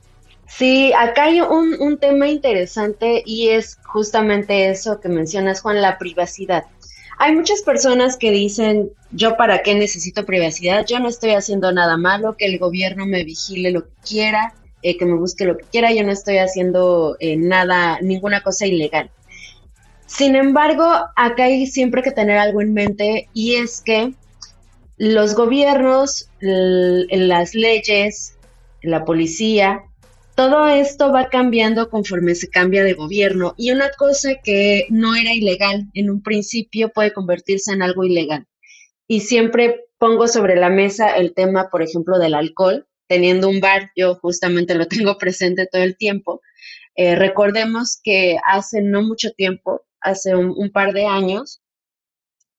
Sí, 0.48 0.94
acá 0.94 1.26
hay 1.26 1.42
un, 1.42 1.98
tema 1.98 2.28
interesante 2.28 3.24
y 3.26 3.50
es 3.50 3.80
justamente 3.84 4.70
eso 4.70 5.00
que 5.00 5.10
mencionas, 5.10 5.62
Juan, 5.62 5.82
la 5.82 5.98
privacidad. 5.98 6.66
Hay 7.18 7.36
muchas 7.36 7.62
personas 7.62 8.18
que 8.18 8.32
dicen, 8.32 8.90
yo 9.12 9.38
para 9.38 9.62
qué 9.62 9.76
necesito 9.76 10.26
privacidad, 10.26 10.86
yo 10.86 11.00
no 11.00 11.10
estoy 11.10 11.32
haciendo 11.32 11.72
nada 11.72 11.98
malo, 11.98 12.36
que 12.38 12.46
el 12.46 12.60
gobierno 12.60 13.06
me 13.06 13.24
vigile 13.24 13.72
lo 13.72 13.86
que 13.86 13.94
quiera, 14.08 14.54
eh, 14.82 14.98
que 14.98 15.06
me 15.06 15.16
busque 15.16 15.46
lo 15.46 15.58
que 15.58 15.66
quiera, 15.66 15.92
yo 15.94 16.04
no 16.04 16.12
estoy 16.12 16.38
haciendo 16.38 17.16
eh, 17.20 17.38
nada, 17.38 18.00
ninguna 18.02 18.42
cosa 18.42 18.66
ilegal. 18.66 19.12
Sin 20.06 20.36
embargo, 20.36 20.86
acá 21.16 21.46
hay 21.46 21.66
siempre 21.66 22.04
que 22.04 22.12
tener 22.12 22.38
algo 22.38 22.62
en 22.62 22.74
mente 22.74 23.30
y 23.34 23.56
es 23.56 23.82
que 23.82 24.14
los 24.98 25.36
gobiernos, 25.36 26.30
las 26.40 27.56
leyes, 27.56 28.36
la 28.82 29.06
policía, 29.06 29.84
todo 30.36 30.68
esto 30.68 31.12
va 31.12 31.30
cambiando 31.30 31.90
conforme 31.90 32.36
se 32.36 32.50
cambia 32.50 32.84
de 32.84 32.94
gobierno 32.94 33.54
y 33.58 33.72
una 33.72 33.92
cosa 33.92 34.36
que 34.44 34.88
no 34.90 35.16
era 35.16 35.34
ilegal 35.34 35.90
en 35.94 36.10
un 36.10 36.22
principio 36.22 36.90
puede 36.90 37.14
convertirse 37.14 37.72
en 37.72 37.82
algo 37.82 38.04
ilegal. 38.04 38.48
Y 39.08 39.22
siempre 39.22 39.86
pongo 39.98 40.28
sobre 40.28 40.56
la 40.56 40.70
mesa 40.70 41.16
el 41.16 41.34
tema, 41.34 41.70
por 41.70 41.82
ejemplo, 41.82 42.18
del 42.20 42.34
alcohol. 42.34 42.88
Teniendo 43.08 43.50
un 43.50 43.60
bar, 43.60 43.92
yo 43.96 44.16
justamente 44.16 44.76
lo 44.76 44.88
tengo 44.88 45.18
presente 45.18 45.68
todo 45.72 45.84
el 45.84 45.98
tiempo. 45.98 46.42
Eh, 46.96 47.16
recordemos 47.16 48.00
que 48.04 48.38
hace 48.46 48.82
no 48.82 49.02
mucho 49.02 49.32
tiempo, 49.32 49.82
hace 50.00 50.36
un, 50.36 50.54
un 50.56 50.72
par 50.72 50.94
de 50.94 51.06
años, 51.06 51.62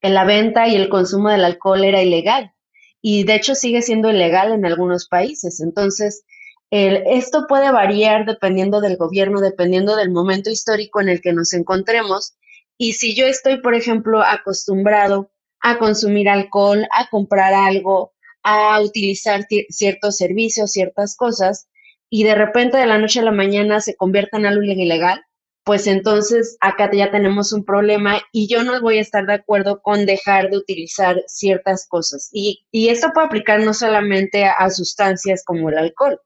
la 0.01 0.23
venta 0.23 0.67
y 0.67 0.75
el 0.75 0.89
consumo 0.89 1.29
del 1.29 1.45
alcohol 1.45 1.83
era 1.83 2.01
ilegal 2.01 2.53
y 3.01 3.23
de 3.23 3.35
hecho 3.35 3.55
sigue 3.55 3.81
siendo 3.81 4.09
ilegal 4.09 4.51
en 4.51 4.65
algunos 4.65 5.07
países. 5.07 5.61
Entonces, 5.61 6.24
esto 6.71 7.45
puede 7.47 7.71
variar 7.71 8.25
dependiendo 8.25 8.81
del 8.81 8.97
gobierno, 8.97 9.39
dependiendo 9.39 9.95
del 9.95 10.11
momento 10.11 10.49
histórico 10.49 10.99
en 10.99 11.09
el 11.09 11.21
que 11.21 11.31
nos 11.31 11.53
encontremos 11.53 12.35
Y 12.77 12.93
si 12.93 13.15
yo 13.15 13.25
estoy, 13.25 13.61
por 13.61 13.75
ejemplo, 13.75 14.21
acostumbrado 14.21 15.31
a 15.61 15.77
consumir 15.77 16.27
alcohol, 16.29 16.85
a 16.91 17.09
comprar 17.09 17.53
algo, 17.53 18.13
a 18.43 18.79
utilizar 18.81 19.45
ciertos 19.69 20.17
servicios, 20.17 20.71
ciertas 20.71 21.15
cosas, 21.15 21.67
y 22.09 22.23
de 22.23 22.35
repente 22.35 22.77
de 22.77 22.85
la 22.85 22.97
noche 22.97 23.19
a 23.19 23.23
la 23.23 23.31
mañana 23.31 23.79
se 23.79 23.95
convierta 23.95 24.37
en 24.37 24.45
algo 24.45 24.61
ilegal, 24.61 25.25
pues 25.65 25.87
entonces 25.87 26.57
acá 26.61 26.91
ya 26.93 27.09
tenemos 27.09 27.51
un 27.51 27.65
problema 27.65 28.21
y 28.31 28.47
yo 28.47 28.63
no 28.63 28.79
voy 28.81 28.99
a 28.99 29.01
estar 29.01 29.25
de 29.25 29.33
acuerdo 29.33 29.81
con 29.81 30.05
dejar 30.05 30.51
de 30.51 30.57
utilizar 30.57 31.23
ciertas 31.25 31.87
cosas. 31.87 32.29
Y, 32.31 32.63
esto 32.71 33.09
puede 33.13 33.25
aplicar 33.25 33.61
no 33.61 33.73
solamente 33.73 34.45
a, 34.45 34.69
sustancias 34.69 35.43
como 35.43 35.69
el 35.69 35.79
alcohol, 35.79 36.21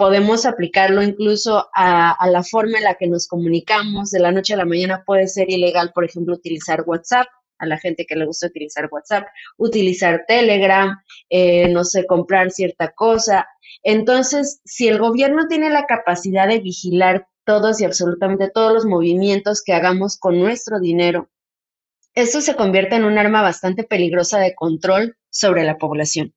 podemos 0.00 0.46
aplicarlo 0.46 1.02
incluso 1.02 1.68
a, 1.74 2.16
la 2.30 2.42
forma 2.42 2.78
en 2.78 2.84
la 2.84 2.94
que 2.94 3.06
nos 3.06 3.28
comunicamos. 3.28 4.10
De 4.10 4.18
la 4.18 4.32
noche 4.32 4.54
a 4.54 4.56
la 4.56 4.64
mañana 4.64 5.04
puede 5.04 5.28
ser 5.28 5.50
ilegal, 5.50 5.92
por 5.94 6.06
ejemplo, 6.06 6.36
utilizar 6.36 6.84
WhatsApp 6.86 7.26
a 7.58 7.66
la 7.66 7.76
gente 7.76 8.06
que 8.06 8.16
le 8.16 8.24
gusta 8.24 8.46
utilizar 8.46 8.88
WhatsApp, 8.90 9.26
utilizar 9.58 10.24
Telegram, 10.26 10.96
eh, 11.28 11.68
no 11.68 11.84
sé, 11.84 12.06
comprar 12.06 12.50
cierta 12.50 12.92
cosa. 12.92 13.46
Entonces, 13.82 14.62
si 14.64 14.88
el 14.88 14.98
gobierno 14.98 15.48
tiene 15.48 15.68
la 15.68 15.84
capacidad 15.84 16.48
de 16.48 16.60
vigilar 16.60 17.26
todos 17.44 17.82
y 17.82 17.84
absolutamente 17.84 18.48
todos 18.48 18.72
los 18.72 18.86
movimientos 18.86 19.62
que 19.62 19.74
hagamos 19.74 20.16
con 20.16 20.40
nuestro 20.40 20.80
dinero, 20.80 21.28
esto 22.14 22.40
se 22.40 22.56
convierte 22.56 22.96
en 22.96 23.04
un 23.04 23.18
arma 23.18 23.42
bastante 23.42 23.84
peligrosa 23.84 24.38
de 24.38 24.54
control 24.54 25.18
sobre 25.28 25.64
la 25.64 25.76
población. 25.76 26.32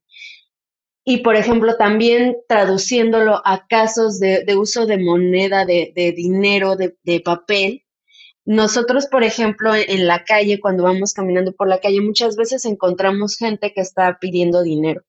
Y, 1.06 1.18
por 1.18 1.36
ejemplo, 1.36 1.76
también 1.76 2.38
traduciéndolo 2.48 3.42
a 3.46 3.68
casos 3.68 4.20
de, 4.20 4.46
uso 4.58 4.86
de 4.86 4.98
moneda, 4.98 5.66
de, 5.66 6.14
dinero, 6.16 6.76
de, 6.78 7.20
papel, 7.20 7.84
nosotros, 8.46 9.08
por 9.08 9.24
ejemplo, 9.24 9.74
en 9.76 10.08
la 10.08 10.24
calle, 10.24 10.60
cuando 10.60 10.84
vamos 10.84 11.14
caminando 11.14 11.54
por 11.54 11.68
la 11.68 11.80
calle, 11.80 12.02
muchas 12.02 12.36
veces 12.36 12.66
encontramos 12.66 13.38
gente 13.38 13.74
que 13.74 13.82
está 13.82 14.18
pidiendo 14.20 14.64
dinero. 14.64 15.04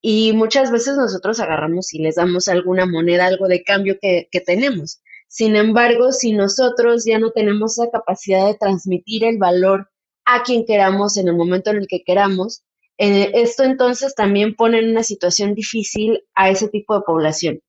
Y 0.00 0.32
muchas 0.34 0.70
veces 0.70 0.96
nosotros 0.96 1.40
agarramos 1.40 1.92
y 1.92 1.98
les 1.98 2.16
damos 2.16 2.48
alguna 2.48 2.86
moneda, 2.86 3.26
algo 3.26 3.48
de 3.48 3.64
cambio 3.64 3.98
que, 4.00 4.28
tenemos. 4.44 5.00
Sin 5.28 5.56
embargo, 5.56 6.12
si 6.12 6.32
nosotros 6.32 7.04
ya 7.04 7.18
no 7.18 7.32
tenemos 7.32 7.76
la 7.78 7.90
capacidad 7.90 8.46
de 8.46 8.54
transmitir 8.54 9.24
el 9.24 9.38
valor 9.38 9.90
a 10.24 10.42
quien 10.44 10.64
queramos 10.64 11.16
en 11.16 11.28
el 11.28 11.36
momento 11.36 11.70
en 11.70 11.78
el 11.78 11.88
que 11.88 12.04
queramos, 12.04 12.62
eh, 12.98 13.30
esto 13.34 13.62
entonces 13.64 14.14
también 14.14 14.54
pone 14.54 14.78
en 14.78 14.90
una 14.90 15.02
situación 15.02 15.54
difícil 15.54 16.24
a 16.34 16.50
ese 16.50 16.68
tipo 16.68 16.94
de 16.94 17.02
población. 17.02 17.60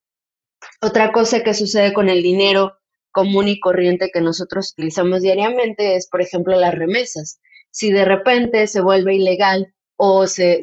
Otra 0.81 1.11
cosa 1.11 1.43
que 1.43 1.53
sucede 1.53 1.93
con 1.93 2.09
el 2.09 2.23
dinero 2.23 2.77
común 3.11 3.47
y 3.47 3.59
corriente 3.59 4.11
que 4.13 4.21
nosotros 4.21 4.73
utilizamos 4.73 5.21
diariamente 5.21 5.95
es, 5.95 6.07
por 6.07 6.21
ejemplo, 6.21 6.55
las 6.55 6.73
remesas. 6.73 7.39
Si 7.71 7.91
de 7.91 8.05
repente 8.05 8.67
se 8.67 8.81
vuelve 8.81 9.15
ilegal 9.15 9.73
o 9.97 10.27
se, 10.27 10.61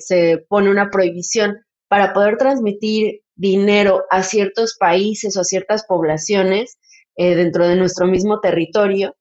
pone 0.49 0.71
una 0.71 0.90
prohibición 0.90 1.64
para 1.88 2.12
poder 2.12 2.38
transmitir 2.38 3.23
dinero 3.35 4.04
a 4.11 4.23
ciertos 4.23 4.76
países 4.78 5.37
o 5.37 5.40
a 5.40 5.44
ciertas 5.44 5.85
poblaciones 5.85 6.78
eh, 7.16 7.35
dentro 7.35 7.66
de 7.66 7.76
nuestro 7.76 8.06
mismo 8.06 8.40
territorio, 8.40 9.16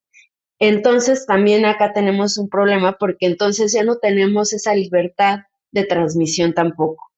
entonces 0.60 1.25
también 1.25 1.65
acá 1.65 1.93
tenemos 1.93 2.38
un 2.38 2.50
problema 2.50 2.98
porque 3.00 3.25
entonces 3.25 3.74
ya 3.74 3.83
no 3.83 3.98
tenemos 3.98 4.53
esa 4.53 4.75
libertad 4.75 5.39
de 5.72 5.86
transmisión 5.86 6.53
tampoco. 6.53 7.12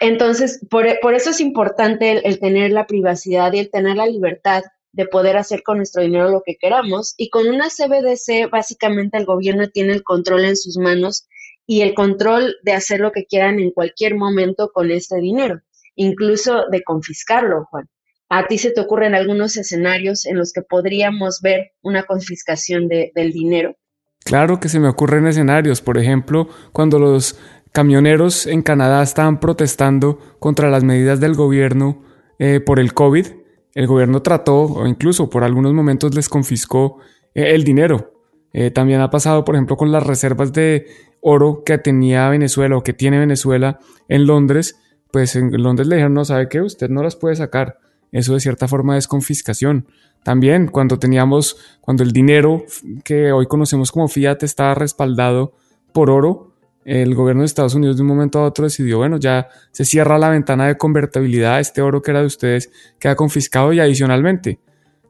Entonces, 0.00 0.60
por, 0.70 0.86
eso 0.86 1.30
es 1.30 1.40
importante 1.40 2.26
el, 2.28 2.38
tener 2.38 2.70
la 2.70 2.86
privacidad 2.86 3.52
y 3.52 3.60
el 3.60 3.70
tener 3.70 3.96
la 3.96 4.06
libertad 4.06 4.62
de 4.92 5.06
poder 5.06 5.36
hacer 5.36 5.62
con 5.62 5.78
nuestro 5.78 6.02
dinero 6.02 6.28
lo 6.28 6.42
que 6.44 6.56
queramos. 6.56 7.14
Y 7.16 7.30
con 7.30 7.48
una 7.48 7.68
CBDC, 7.68 8.50
básicamente 8.50 9.16
el 9.16 9.24
gobierno 9.24 9.68
tiene 9.68 9.92
el 9.92 10.02
control 10.02 10.44
en 10.44 10.56
sus 10.56 10.76
manos 10.76 11.26
y 11.66 11.80
el 11.80 11.94
control 11.94 12.56
de 12.62 12.72
hacer 12.72 13.00
lo 13.00 13.12
que 13.12 13.26
quieran 13.26 13.58
en 13.58 13.70
cualquier 13.70 14.16
momento 14.16 14.70
con 14.72 14.90
este 14.90 15.16
dinero, 15.16 15.60
incluso 15.94 16.64
de 16.70 16.82
confiscarlo, 16.82 17.66
Juan. 17.70 17.88
¿A 18.28 18.46
ti 18.48 18.58
se 18.58 18.72
te 18.72 18.80
ocurren 18.80 19.14
algunos 19.14 19.56
escenarios 19.56 20.26
en 20.26 20.36
los 20.36 20.52
que 20.52 20.62
podríamos 20.62 21.40
ver 21.42 21.72
una 21.82 22.02
confiscación 22.02 22.88
de, 22.88 23.12
del 23.14 23.32
dinero? 23.32 23.76
Claro 24.24 24.58
que 24.58 24.68
se 24.68 24.80
me 24.80 24.88
ocurren 24.88 25.26
escenarios, 25.26 25.80
por 25.80 25.98
ejemplo, 25.98 26.48
cuando 26.72 26.98
los 26.98 27.38
camioneros 27.72 28.46
en 28.46 28.62
Canadá 28.62 29.02
estaban 29.02 29.38
protestando 29.38 30.18
contra 30.40 30.70
las 30.70 30.82
medidas 30.82 31.20
del 31.20 31.34
gobierno 31.34 32.02
eh, 32.38 32.58
por 32.58 32.80
el 32.80 32.94
COVID, 32.94 33.26
el 33.74 33.86
gobierno 33.86 34.22
trató 34.22 34.62
o 34.62 34.86
incluso 34.86 35.28
por 35.28 35.44
algunos 35.44 35.74
momentos 35.74 36.14
les 36.14 36.28
confiscó 36.28 36.98
eh, 37.34 37.54
el 37.54 37.62
dinero. 37.62 38.14
Eh, 38.52 38.70
también 38.70 39.02
ha 39.02 39.10
pasado, 39.10 39.44
por 39.44 39.54
ejemplo, 39.54 39.76
con 39.76 39.92
las 39.92 40.04
reservas 40.04 40.52
de 40.54 40.86
oro 41.20 41.62
que 41.64 41.76
tenía 41.76 42.28
Venezuela 42.30 42.76
o 42.78 42.82
que 42.82 42.94
tiene 42.94 43.18
Venezuela 43.18 43.78
en 44.08 44.26
Londres. 44.26 44.80
Pues 45.12 45.36
en 45.36 45.50
Londres 45.62 45.86
le 45.88 45.96
dijeron, 45.96 46.14
no 46.14 46.24
sabe 46.24 46.48
qué, 46.48 46.62
usted 46.62 46.88
no 46.88 47.02
las 47.02 47.16
puede 47.16 47.36
sacar. 47.36 47.78
Eso 48.12 48.34
de 48.34 48.40
cierta 48.40 48.68
forma 48.68 48.96
es 48.96 49.08
confiscación. 49.08 49.86
También 50.22 50.66
cuando 50.68 50.98
teníamos, 50.98 51.56
cuando 51.80 52.02
el 52.02 52.12
dinero 52.12 52.64
que 53.04 53.32
hoy 53.32 53.46
conocemos 53.46 53.92
como 53.92 54.08
fiat 54.08 54.42
estaba 54.42 54.74
respaldado 54.74 55.54
por 55.92 56.10
oro, 56.10 56.52
el 56.84 57.14
gobierno 57.14 57.42
de 57.42 57.46
Estados 57.46 57.74
Unidos 57.74 57.96
de 57.96 58.02
un 58.02 58.08
momento 58.08 58.38
a 58.38 58.44
otro 58.44 58.64
decidió, 58.64 58.98
bueno, 58.98 59.18
ya 59.18 59.48
se 59.72 59.84
cierra 59.84 60.18
la 60.18 60.30
ventana 60.30 60.68
de 60.68 60.76
convertibilidad, 60.76 61.58
este 61.58 61.82
oro 61.82 62.00
que 62.00 62.12
era 62.12 62.20
de 62.20 62.26
ustedes 62.26 62.70
queda 63.00 63.16
confiscado 63.16 63.72
y 63.72 63.80
adicionalmente, 63.80 64.60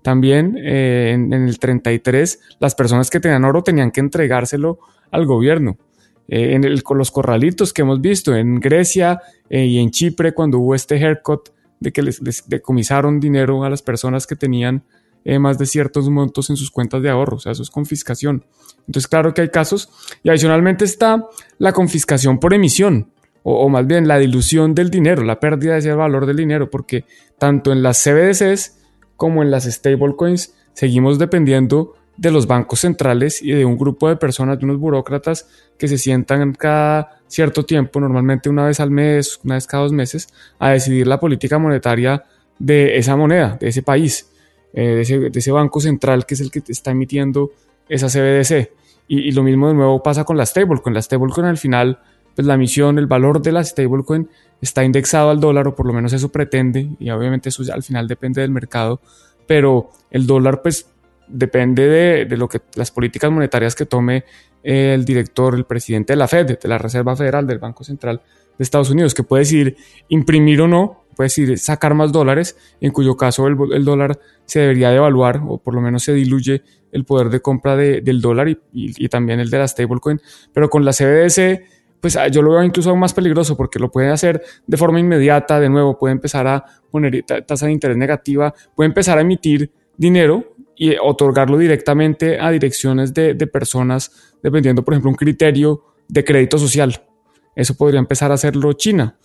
también 0.07 0.57
eh, 0.57 1.11
en, 1.15 1.33
el 1.33 1.59
33 1.59 2.57
las 2.61 2.77
personas 2.77 3.11
que 3.11 3.19
tenían 3.19 3.45
oro 3.45 3.65
tenían 3.65 3.91
que 3.91 3.99
entregárselo 3.99 4.79
al 5.11 5.27
gobierno. 5.27 5.79
Eh, 6.29 6.55
en 6.55 6.63
el, 6.63 6.85
con 6.85 6.97
los 6.97 7.11
corralitos 7.11 7.73
que 7.73 7.83
hemos 7.83 8.01
visto 8.01 8.35
en 8.37 8.61
Grecia 8.61 9.21
eh, 9.51 9.65
y 9.65 9.79
en 9.79 9.91
Chipre 9.91 10.33
cuando 10.33 10.61
hubo 10.61 10.77
este 10.77 10.95
haircut 10.95 11.49
de 11.81 11.93
que 11.93 12.03
les, 12.03 12.21
les, 12.23 12.49
decomisaron 12.49 13.21
dinero 13.21 13.65
a 13.65 13.71
las 13.71 13.83
personas 13.83 14.27
que 14.27 14.37
tenían 14.37 14.85
eh, 15.29 15.41
más 15.41 15.59
de 15.59 15.67
ciertos 15.67 16.09
montos 16.09 16.51
en 16.51 16.57
sus 16.57 16.71
cuentas 16.71 17.03
de 17.03 17.11
ahorro, 17.11 17.39
o 17.39 17.41
sea, 17.41 17.51
eso 17.51 17.63
es 17.63 17.71
confiscación. 17.71 18.45
Entonces, 18.87 19.09
claro 19.09 19.35
que 19.35 19.41
hay 19.41 19.49
casos. 19.49 19.91
Y 20.23 20.29
adicionalmente 20.29 20.85
está 20.85 21.27
la 21.59 21.73
confiscación 21.73 22.39
por 22.39 22.55
emisión, 22.55 23.11
o, 23.43 23.69
más 23.69 23.87
bien 23.87 24.07
la 24.07 24.19
dilución 24.19 24.75
del 24.75 24.89
dinero, 24.89 25.25
la 25.25 25.41
pérdida 25.41 25.73
de 25.73 25.81
ese 25.81 25.93
valor 25.93 26.27
del 26.27 26.37
dinero, 26.37 26.71
porque 26.71 27.05
tanto 27.39 27.73
en 27.73 27.83
las 27.83 28.03
CBDCs 28.03 28.79
como 29.17 29.43
en 29.43 29.51
las 29.51 29.65
stablecoins 29.65 30.55
seguimos 30.75 31.19
dependiendo 31.19 31.95
de 32.17 32.31
los 32.31 32.47
bancos 32.47 32.81
centrales 32.81 33.43
y 33.43 33.53
de 33.53 33.65
un 33.65 33.77
grupo 33.77 34.09
de 34.09 34.17
personas, 34.17 34.59
de 34.59 34.65
unos 34.65 34.79
burócratas 34.79 35.49
que 35.79 35.89
se 35.89 35.99
sientan 35.99 36.53
cada 36.55 37.16
cierto 37.29 37.65
tiempo, 37.65 38.01
normalmente 38.01 38.49
una 38.49 38.67
vez 38.67 38.81
al 38.81 38.91
mes, 38.91 39.41
una 39.45 39.55
vez 39.55 39.67
cada 39.67 39.85
dos 39.85 39.93
meses, 39.93 40.29
a 40.59 40.71
decidir 40.71 41.07
la 41.07 41.19
política 41.19 41.59
monetaria 41.59 42.25
de 42.59 42.97
esa 42.99 43.17
moneda, 43.17 43.57
de 43.61 43.69
ese 43.69 43.83
país. 43.83 44.31
Eh, 44.73 45.07
de, 45.07 45.31
ese, 45.39 45.51
banco 45.53 45.81
central 45.81 46.27
que 46.27 46.35
es 46.35 46.41
el 46.43 46.51
que 46.51 46.63
está 46.69 46.91
emitiendo 46.91 47.51
esa 47.89 48.09
CBDC. 48.09 48.71
Y, 49.09 49.33
lo 49.33 49.43
mismo 49.43 49.69
de 49.69 49.75
nuevo 49.75 50.03
pasa 50.03 50.25
con 50.25 50.37
la 50.37 50.45
stablecoin. 50.45 50.93
La 50.95 51.01
stablecoin 51.01 51.47
al 51.47 51.57
final, 51.57 51.99
pues 52.35 52.47
la 52.47 52.55
emisión, 52.55 52.99
el 52.99 53.07
valor 53.07 53.41
de 53.41 53.53
la 53.53 53.65
stablecoin 53.65 54.29
está 54.61 54.85
indexado 54.85 55.31
al 55.31 55.41
dólar, 55.41 55.69
o 55.69 55.75
por 55.75 55.87
lo 55.87 55.95
menos 55.95 56.13
eso 56.13 56.31
pretende, 56.31 56.91
y 56.99 57.09
obviamente 57.09 57.49
eso 57.49 57.63
al 57.73 57.83
final 57.83 58.07
depende 58.07 58.43
del 58.43 58.51
mercado, 58.51 59.01
pero 59.47 59.93
el 60.11 60.27
dólar 60.27 60.61
pues 60.61 60.91
depende 61.29 62.27
de, 62.27 62.37
lo 62.37 62.49
que 62.49 62.61
las 62.75 62.91
políticas 62.91 63.31
monetarias 63.31 63.75
que 63.75 63.87
tome 63.87 64.25
el 64.63 65.05
director, 65.05 65.55
el 65.55 65.65
presidente 65.65 66.13
de 66.13 66.17
la 66.17 66.29
Fed, 66.29 66.59
de 66.59 66.69
la 66.69 66.79
Reserva 66.79 67.17
Federal 67.17 67.47
del 67.47 67.59
Banco 67.59 67.85
Central 67.85 68.23
de 68.59 68.63
Estados 68.63 68.91
Unidos, 68.91 69.15
que 69.15 69.23
puede 69.23 69.43
decidir 69.43 69.77
imprimir 70.09 70.61
o 70.61 70.69
no 70.69 71.07
puede 71.17 71.27
decir 71.27 71.59
sacar 71.59 71.95
más 71.95 72.13
dólares, 72.13 72.57
en 72.81 72.93
cuyo 72.93 73.17
caso 73.17 73.47
el, 73.49 73.85
dólar 73.85 74.21
se 74.45 74.61
debería 74.61 74.91
devaluar 74.91 75.41
o 75.49 75.59
por 75.59 75.75
lo 75.75 75.81
menos 75.81 76.05
se 76.05 76.13
diluye 76.13 76.63
el 76.93 77.05
poder 77.05 77.31
de 77.31 77.41
compra 77.41 77.75
del 77.75 78.21
dólar 78.21 78.49
y, 78.73 79.09
también 79.09 79.41
el 79.41 79.51
de 79.51 79.59
la 79.59 79.67
stablecoin. 79.67 80.21
Pero 80.53 80.69
con 80.69 80.85
la 80.85 80.93
CBDC, 80.93 81.63
pues 82.01 82.17
ah, 82.17 82.29
yo 82.29 82.43
lo 82.43 82.53
veo 82.53 82.63
incluso 82.63 82.91
aún 82.91 83.01
más 83.01 83.15
peligroso 83.15 83.57
porque 83.57 83.79
lo 83.79 83.91
puede 83.91 84.11
hacer 84.11 84.43
de 84.67 84.77
forma 84.77 85.01
inmediata, 85.01 85.59
de 85.59 85.71
nuevo, 85.71 85.99
puede 85.99 86.13
empezar 86.13 86.47
a 86.47 86.65
poner 86.91 87.25
tasa 87.25 87.67
de 87.67 87.73
interés 87.73 87.97
negativa, 87.97 88.55
puede 88.75 88.89
empezar 88.89 89.17
a 89.17 89.23
emitir 89.23 89.73
dinero 89.97 90.56
y 90.77 90.97
otorgarlo 91.01 91.59
directamente 91.59 92.39
a 92.39 92.51
direcciones 92.51 93.15
de, 93.15 93.35
de 93.35 93.47
personas, 93.47 94.35
dependiendo, 94.43 94.85
por 94.85 94.95
ejemplo, 94.95 95.11
un 95.11 95.17
criterio 95.17 95.85
de 96.09 96.25
crédito 96.25 96.59
social. 96.59 97.03
Eso 97.55 97.75
podría 97.75 97.99
empezar 97.99 98.31
a 98.31 98.35
hacerlo 98.35 98.73
China 98.75 99.17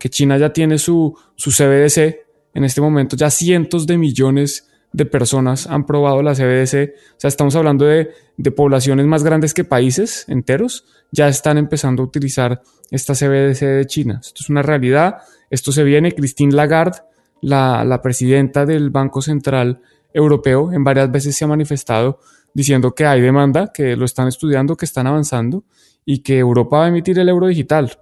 que 0.00 0.08
China 0.08 0.36
ya 0.38 0.52
tiene 0.52 0.78
su, 0.78 1.16
su 1.36 1.50
CBDC. 1.50 2.26
En 2.54 2.64
este 2.64 2.80
momento 2.80 3.14
ya 3.14 3.30
cientos 3.30 3.86
de 3.86 3.98
millones 3.98 4.66
de 4.92 5.06
personas 5.06 5.68
han 5.68 5.86
probado 5.86 6.20
la 6.22 6.34
CBDC. 6.34 6.94
O 7.16 7.20
sea, 7.20 7.28
estamos 7.28 7.54
hablando 7.54 7.84
de, 7.84 8.10
de, 8.36 8.50
poblaciones 8.50 9.06
más 9.06 9.22
grandes 9.22 9.54
que 9.54 9.62
países 9.62 10.24
enteros. 10.26 10.84
Ya 11.12 11.28
están 11.28 11.58
empezando 11.58 12.02
a 12.02 12.06
utilizar 12.06 12.62
esta 12.90 13.14
CBDC 13.14 13.60
de 13.60 13.86
China. 13.86 14.18
Esto 14.20 14.40
es 14.40 14.50
una 14.50 14.62
realidad. 14.62 15.18
Esto 15.50 15.70
se 15.70 15.84
viene. 15.84 16.12
Christine 16.12 16.54
Lagarde, 16.54 16.98
la, 17.42 17.84
la 17.84 18.02
presidenta 18.02 18.66
del 18.66 18.90
Banco 18.90 19.22
Central 19.22 19.80
Europeo, 20.12 20.72
en 20.72 20.84
varias 20.84 21.10
veces 21.10 21.36
se 21.36 21.44
ha 21.44 21.48
manifestado 21.48 22.20
diciendo 22.52 22.94
que 22.94 23.06
hay 23.06 23.20
demanda, 23.20 23.72
que 23.72 23.96
lo 23.96 24.04
están 24.04 24.28
estudiando, 24.28 24.76
que 24.76 24.84
están 24.84 25.06
avanzando 25.06 25.64
y 26.04 26.22
que 26.22 26.38
Europa 26.38 26.78
va 26.78 26.84
a 26.86 26.88
emitir 26.88 27.18
el 27.18 27.28
euro 27.28 27.46
digital. 27.46 27.98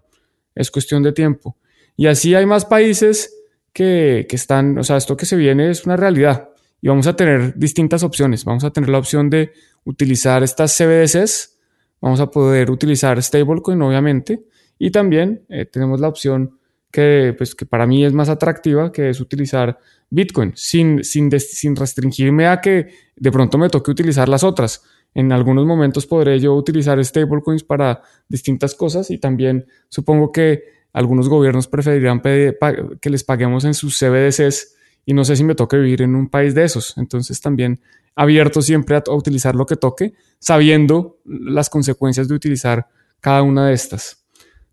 Es 0.54 0.70
cuestión 0.70 1.02
de 1.02 1.12
tiempo. 1.12 1.56
Y 1.96 2.06
así 2.06 2.34
hay 2.34 2.46
más 2.46 2.64
países 2.64 3.34
que, 3.72 4.26
que 4.28 4.36
están, 4.36 4.78
o 4.78 4.84
sea, 4.84 4.96
esto 4.96 5.16
que 5.16 5.26
se 5.26 5.36
viene 5.36 5.70
es 5.70 5.84
una 5.84 5.96
realidad 5.96 6.50
y 6.80 6.88
vamos 6.88 7.06
a 7.06 7.16
tener 7.16 7.56
distintas 7.56 8.02
opciones. 8.02 8.44
Vamos 8.44 8.64
a 8.64 8.70
tener 8.70 8.88
la 8.88 8.98
opción 8.98 9.28
de 9.30 9.52
utilizar 9.84 10.42
estas 10.42 10.76
CBDCs, 10.76 11.58
vamos 12.00 12.20
a 12.20 12.30
poder 12.30 12.70
utilizar 12.70 13.22
stablecoin, 13.22 13.80
obviamente, 13.82 14.44
y 14.78 14.90
también 14.90 15.44
eh, 15.48 15.64
tenemos 15.66 16.00
la 16.00 16.08
opción 16.08 16.57
que, 16.90 17.34
pues, 17.36 17.54
que 17.54 17.66
para 17.66 17.86
mí 17.86 18.04
es 18.04 18.12
más 18.12 18.28
atractiva, 18.28 18.92
que 18.92 19.10
es 19.10 19.20
utilizar 19.20 19.78
Bitcoin, 20.10 20.52
sin, 20.56 21.04
sin, 21.04 21.30
sin 21.38 21.76
restringirme 21.76 22.46
a 22.46 22.60
que 22.60 22.88
de 23.16 23.32
pronto 23.32 23.58
me 23.58 23.68
toque 23.68 23.90
utilizar 23.90 24.28
las 24.28 24.42
otras. 24.42 24.82
En 25.14 25.32
algunos 25.32 25.66
momentos 25.66 26.06
podré 26.06 26.38
yo 26.38 26.54
utilizar 26.54 27.02
stablecoins 27.04 27.64
para 27.64 28.02
distintas 28.28 28.74
cosas 28.74 29.10
y 29.10 29.18
también 29.18 29.66
supongo 29.88 30.32
que 30.32 30.62
algunos 30.92 31.28
gobiernos 31.28 31.68
preferirán 31.68 32.20
que 32.20 33.10
les 33.10 33.24
paguemos 33.24 33.64
en 33.64 33.74
sus 33.74 33.98
CBDCs 33.98 34.74
y 35.04 35.14
no 35.14 35.24
sé 35.24 35.36
si 35.36 35.44
me 35.44 35.54
toque 35.54 35.76
vivir 35.76 36.02
en 36.02 36.14
un 36.14 36.28
país 36.28 36.54
de 36.54 36.64
esos. 36.64 36.96
Entonces 36.98 37.40
también 37.40 37.80
abierto 38.14 38.62
siempre 38.62 38.96
a, 38.96 39.02
utilizar 39.10 39.54
lo 39.54 39.64
que 39.64 39.76
toque, 39.76 40.14
sabiendo 40.38 41.18
las 41.24 41.70
consecuencias 41.70 42.28
de 42.28 42.34
utilizar 42.34 42.88
cada 43.20 43.42
una 43.42 43.68
de 43.68 43.74
estas. 43.74 44.26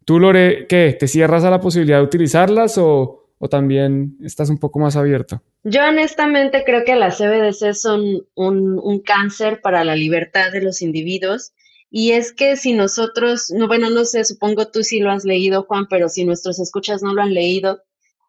¿Tú, 0.05 0.19
Lore, 0.19 0.67
qué? 0.67 0.95
¿Te 0.97 1.07
cierras 1.07 1.43
a 1.43 1.49
la 1.49 1.59
posibilidad 1.59 1.97
de 1.97 2.03
utilizarlas 2.03 2.77
o, 2.77 3.31
o 3.39 3.49
también 3.49 4.17
estás 4.23 4.49
un 4.49 4.59
poco 4.59 4.79
más 4.79 4.95
abierta? 4.95 5.41
Yo 5.63 5.83
honestamente 5.83 6.63
creo 6.63 6.85
que 6.85 6.95
las 6.95 7.17
CBDC 7.17 7.73
son 7.73 8.27
un, 8.35 8.79
un, 8.79 8.99
cáncer 8.99 9.61
para 9.61 9.83
la 9.83 9.95
libertad 9.95 10.51
de 10.51 10.61
los 10.61 10.83
individuos. 10.83 11.53
Y 11.89 12.11
es 12.11 12.33
que 12.33 12.55
si 12.55 12.73
nosotros, 12.73 13.49
no, 13.49 13.67
bueno, 13.67 13.89
no 13.89 14.05
sé, 14.05 14.23
supongo 14.25 14.67
tú 14.67 14.83
sí 14.83 14.99
lo 14.99 15.09
has 15.11 15.25
leído, 15.25 15.63
Juan, 15.63 15.87
pero 15.89 16.07
si 16.07 16.23
nuestros 16.23 16.59
escuchas 16.59 17.01
no 17.01 17.15
lo 17.15 17.23
han 17.23 17.33
leído, 17.33 17.81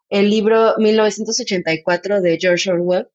el 0.09 0.29
libro 0.29 0.73
1984 0.77 2.21
de 2.21 2.37
George 2.39 2.71
Orwell, 2.71 3.07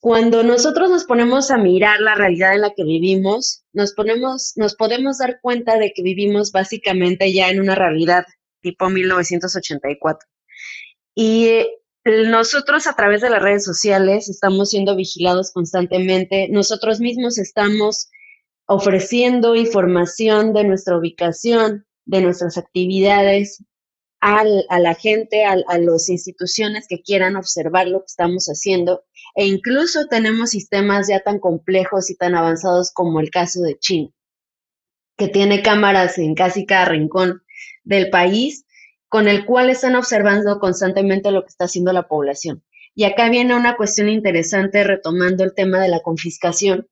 cuando 0.00 0.44
nosotros 0.44 0.90
nos 0.90 1.04
ponemos 1.04 1.50
a 1.50 1.58
mirar 1.58 2.00
la 2.00 2.14
realidad 2.14 2.54
en 2.54 2.60
la 2.60 2.74
que 2.74 2.84
vivimos, 2.84 3.64
nos 3.72 3.94
ponemos, 3.94 4.52
nos 4.56 4.76
podemos 4.76 5.18
dar 5.18 5.40
cuenta 5.40 5.76
de 5.78 5.92
que 5.92 6.02
vivimos 6.02 6.52
básicamente 6.52 7.32
ya 7.32 7.48
en 7.50 7.60
una 7.60 7.74
realidad 7.74 8.24
tipo 8.60 8.88
1984. 8.88 10.28
Y 11.14 11.46
eh, 11.46 11.68
nosotros 12.04 12.86
a 12.86 12.94
través 12.94 13.22
de 13.22 13.30
las 13.30 13.42
redes 13.42 13.64
sociales 13.64 14.28
estamos 14.28 14.70
siendo 14.70 14.94
vigilados 14.94 15.50
constantemente, 15.52 16.48
nosotros 16.48 17.00
mismos 17.00 17.38
estamos 17.38 18.08
ofreciendo 18.66 19.56
información 19.56 20.52
de 20.52 20.64
nuestra 20.64 20.96
ubicación, 20.96 21.86
de 22.04 22.20
nuestras 22.20 22.56
actividades, 22.56 23.64
a 24.20 24.44
la 24.44 24.94
gente, 24.94 25.44
a, 25.44 25.56
a 25.68 25.78
las 25.78 26.08
instituciones 26.08 26.86
que 26.88 27.02
quieran 27.02 27.36
observar 27.36 27.86
lo 27.86 28.00
que 28.00 28.06
estamos 28.06 28.46
haciendo. 28.46 29.04
E 29.34 29.46
incluso 29.46 30.06
tenemos 30.06 30.50
sistemas 30.50 31.08
ya 31.08 31.20
tan 31.20 31.38
complejos 31.38 32.10
y 32.10 32.16
tan 32.16 32.34
avanzados 32.34 32.92
como 32.92 33.20
el 33.20 33.30
caso 33.30 33.62
de 33.62 33.78
China, 33.78 34.10
que 35.16 35.28
tiene 35.28 35.62
cámaras 35.62 36.18
en 36.18 36.34
casi 36.34 36.66
cada 36.66 36.86
rincón 36.86 37.42
del 37.84 38.10
país, 38.10 38.64
con 39.08 39.28
el 39.28 39.46
cual 39.46 39.70
están 39.70 39.94
observando 39.94 40.58
constantemente 40.58 41.30
lo 41.30 41.42
que 41.42 41.48
está 41.48 41.64
haciendo 41.64 41.92
la 41.92 42.08
población. 42.08 42.64
Y 42.94 43.04
acá 43.04 43.30
viene 43.30 43.54
una 43.54 43.76
cuestión 43.76 44.08
interesante 44.08 44.82
retomando 44.82 45.44
el 45.44 45.54
tema 45.54 45.80
de 45.80 45.88
la 45.88 46.00
confiscación, 46.00 46.88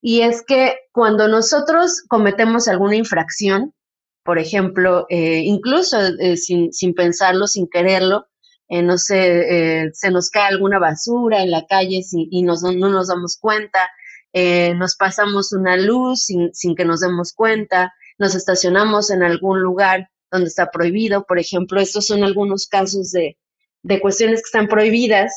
y 0.00 0.22
es 0.22 0.42
que 0.42 0.76
cuando 0.92 1.28
nosotros 1.28 2.02
cometemos 2.08 2.68
alguna 2.68 2.96
infracción, 2.96 3.74
por 4.22 4.38
ejemplo, 4.38 5.06
eh, 5.08 5.42
incluso 5.44 5.98
eh, 6.18 6.36
sin, 6.36 6.72
sin, 6.72 6.94
pensarlo, 6.94 7.46
sin 7.46 7.68
quererlo, 7.68 8.26
eh, 8.68 8.82
no 8.82 8.98
sé, 8.98 9.90
se 9.92 10.10
nos 10.10 10.30
cae 10.30 10.48
alguna 10.48 10.78
basura 10.78 11.42
en 11.42 11.50
la 11.50 11.66
calle 11.66 12.02
y 12.12 12.42
nos, 12.42 12.62
no 12.62 12.88
nos 12.88 13.08
damos 13.08 13.36
cuenta, 13.36 13.90
nos 14.32 14.94
pasamos 14.94 15.52
una 15.52 15.76
luz 15.76 16.26
sin, 16.26 16.54
sin 16.54 16.76
que 16.76 16.84
nos 16.84 17.00
demos 17.00 17.32
cuenta, 17.32 17.92
nos 18.18 18.36
estacionamos 18.36 19.10
en 19.10 19.24
algún 19.24 19.60
lugar 19.60 20.08
donde 20.30 20.46
está 20.46 20.70
prohibido, 20.70 21.24
por 21.26 21.40
ejemplo, 21.40 21.80
estos 21.80 22.06
son 22.06 22.22
algunos 22.22 22.68
casos 22.68 23.10
de, 23.10 23.36
de 23.82 24.00
cuestiones 24.00 24.40
que 24.40 24.46
están 24.46 24.68
prohibidas 24.68 25.32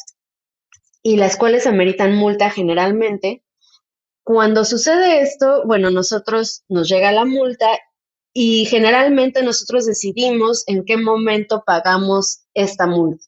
y 1.02 1.17
las 1.17 1.36
cuales 1.36 1.65
ameritan 1.65 2.13
multa 2.13 2.52
generalmente. 2.52 3.43
Cuando 4.24 4.63
sucede 4.63 5.22
esto, 5.22 5.63
bueno, 5.65 5.89
nosotros 5.89 6.63
nos 6.69 6.88
llega 6.88 7.12
la 7.12 7.26
multa 7.26 7.67
y 8.34 8.65
generalmente 8.65 9.43
nosotros 9.43 9.86
decidimos 9.86 10.63
en 10.67 10.84
qué 10.84 10.98
momento 10.98 11.63
pagamos 11.65 12.46
esta 12.54 12.88
multa. 12.88 13.26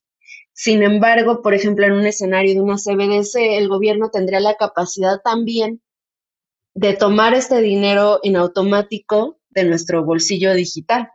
Sin 0.51 0.83
embargo, 0.83 1.41
por 1.41 1.53
ejemplo, 1.53 1.85
en 1.85 1.91
un 1.93 2.05
escenario 2.05 2.53
de 2.53 2.61
una 2.61 2.77
CBDC, 2.77 3.57
el 3.57 3.67
gobierno 3.67 4.09
tendría 4.09 4.39
la 4.39 4.55
capacidad 4.55 5.21
también 5.21 5.81
de 6.73 6.93
tomar 6.93 7.33
este 7.33 7.61
dinero 7.61 8.19
en 8.23 8.35
automático 8.35 9.37
de 9.49 9.65
nuestro 9.65 10.03
bolsillo 10.03 10.53
digital. 10.53 11.09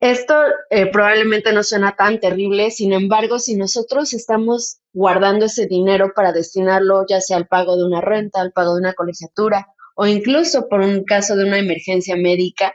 Esto 0.00 0.34
eh, 0.70 0.86
probablemente 0.86 1.52
no 1.52 1.62
suena 1.62 1.96
tan 1.96 2.20
terrible, 2.20 2.70
sin 2.70 2.92
embargo, 2.92 3.38
si 3.38 3.56
nosotros 3.56 4.12
estamos 4.14 4.78
guardando 4.92 5.46
ese 5.46 5.66
dinero 5.66 6.12
para 6.14 6.32
destinarlo 6.32 7.04
ya 7.08 7.20
sea 7.20 7.36
al 7.36 7.48
pago 7.48 7.76
de 7.76 7.84
una 7.84 8.00
renta, 8.00 8.40
al 8.40 8.52
pago 8.52 8.74
de 8.74 8.80
una 8.80 8.94
colegiatura 8.94 9.66
o 10.00 10.06
incluso 10.06 10.68
por 10.68 10.80
un 10.80 11.02
caso 11.02 11.34
de 11.34 11.44
una 11.44 11.58
emergencia 11.58 12.14
médica, 12.14 12.72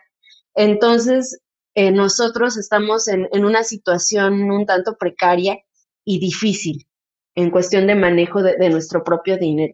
entonces, 0.55 1.39
eh, 1.75 1.91
nosotros 1.91 2.57
estamos 2.57 3.07
en, 3.07 3.27
una 3.43 3.63
situación 3.63 4.51
un 4.51 4.65
tanto 4.65 4.95
precaria 4.97 5.59
y 6.05 6.19
difícil 6.19 6.87
en 7.35 7.49
cuestión 7.49 7.87
de 7.87 7.95
manejo 7.95 8.43
de, 8.43 8.69
nuestro 8.69 9.03
propio 9.03 9.37
dinero. 9.37 9.73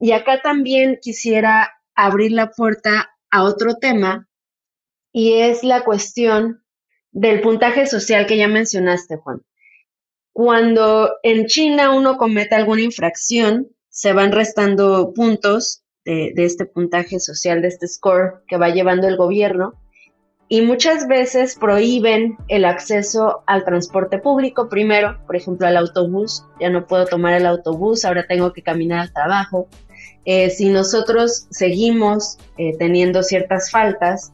Y 0.00 0.12
acá 0.12 0.42
también 0.42 0.98
quisiera 1.00 1.72
abrir 1.94 2.32
la 2.32 2.50
puerta 2.50 3.10
a 3.30 3.44
otro 3.44 3.76
tema 3.76 4.28
y 5.12 5.34
es 5.34 5.62
la 5.62 5.84
cuestión 5.84 6.64
del 7.12 7.40
puntaje 7.40 7.86
social 7.86 8.26
que 8.26 8.36
ya 8.36 8.48
mencionaste, 8.48 9.16
Juan. 9.16 9.42
Cuando 10.32 11.12
en 11.22 11.46
China 11.46 11.92
uno 11.92 12.18
comete 12.18 12.56
alguna 12.56 12.82
infracción, 12.82 13.68
se 13.88 14.12
van 14.12 14.32
restando 14.32 15.14
puntos 15.14 15.85
de, 16.06 16.44
este 16.44 16.64
puntaje 16.64 17.18
social, 17.18 17.60
de 17.62 17.68
este 17.68 17.88
score 17.88 18.42
que 18.46 18.56
va 18.56 18.70
llevando 18.70 19.08
el 19.08 19.16
gobierno, 19.16 19.74
y 20.48 20.60
muchas 20.60 21.08
veces 21.08 21.56
prohíben 21.56 22.36
el 22.46 22.64
acceso 22.64 23.42
al 23.46 23.64
transporte 23.64 24.18
público. 24.18 24.68
Primero, 24.68 25.18
por 25.26 25.34
ejemplo 25.34 25.66
al 25.66 25.76
autobús, 25.76 26.44
ya 26.60 26.70
no 26.70 26.86
puedo 26.86 27.04
tomar 27.06 27.34
el 27.34 27.46
autobús, 27.46 28.04
ahora 28.04 28.26
tengo 28.28 28.52
que 28.52 28.62
caminar 28.62 29.00
al 29.00 29.12
trabajo. 29.12 29.66
Eh, 30.24 30.50
si 30.50 30.68
nosotros 30.68 31.46
seguimos 31.50 32.38
eh, 32.58 32.76
teniendo 32.78 33.24
ciertas 33.24 33.72
faltas, 33.72 34.32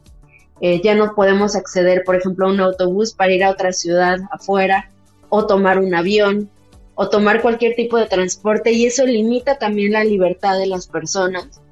eh, 0.61 0.81
ya 0.83 0.93
no 0.93 1.15
podemos 1.15 1.55
acceder, 1.55 2.03
por 2.03 2.15
ejemplo, 2.15 2.45
a 2.45 2.51
un 2.51 2.59
autobús 2.59 3.13
para 3.13 3.33
ir 3.33 3.43
a 3.43 3.49
otra 3.49 3.73
ciudad 3.73 4.19
afuera, 4.31 4.91
o 5.29 5.47
tomar 5.47 5.79
un 5.79 5.95
avión, 5.95 6.49
o 6.93 7.09
tomar 7.09 7.41
cualquier 7.41 7.75
tipo 7.75 7.97
de 7.97 8.05
transporte, 8.05 8.71
y 8.71 8.85
eso 8.85 9.03
limita 9.03 9.57
también 9.57 9.93
la 9.93 10.03
libertad 10.03 10.59
de 10.59 10.67
las 10.67 10.85
personas 10.87 11.62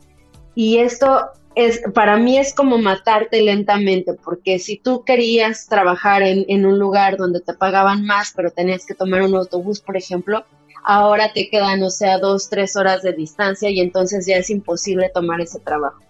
y 0.56 0.78
esto 0.78 1.30
es, 1.56 1.82
para 1.94 2.18
mí 2.18 2.38
es 2.38 2.54
como 2.54 2.78
matarte 2.78 3.42
lentamente, 3.42 4.14
porque 4.14 4.60
si 4.60 4.78
tú 4.78 5.04
querías 5.04 5.68
trabajar 5.68 6.22
en, 6.24 6.46
en 6.48 6.66
un 6.66 6.80
lugar 6.80 7.18
donde 7.18 7.42
te 7.42 7.54
pagaban 7.54 8.06
más, 8.06 8.34
pero 8.36 8.52
tenías 8.52 8.86
que 8.86 8.96
tomar 8.96 9.22
un 9.22 9.36
autobús, 9.36 9.82
por 9.82 9.98
ejemplo, 9.98 10.46
ahora 10.84 11.32
te 11.34 11.50
quedan, 11.50 11.84
o 11.84 11.90
sea, 11.90 12.20
dos, 12.20 12.50
tres 12.50 12.76
horas 12.76 13.02
de 13.02 13.14
distancia 13.14 13.70
y 13.70 13.80
entonces 13.80 14.26
ya 14.26 14.38
es 14.38 14.50
imposible 14.50 15.12
tomar 15.14 15.42
ese 15.42 15.60
trabajo. 15.60 16.02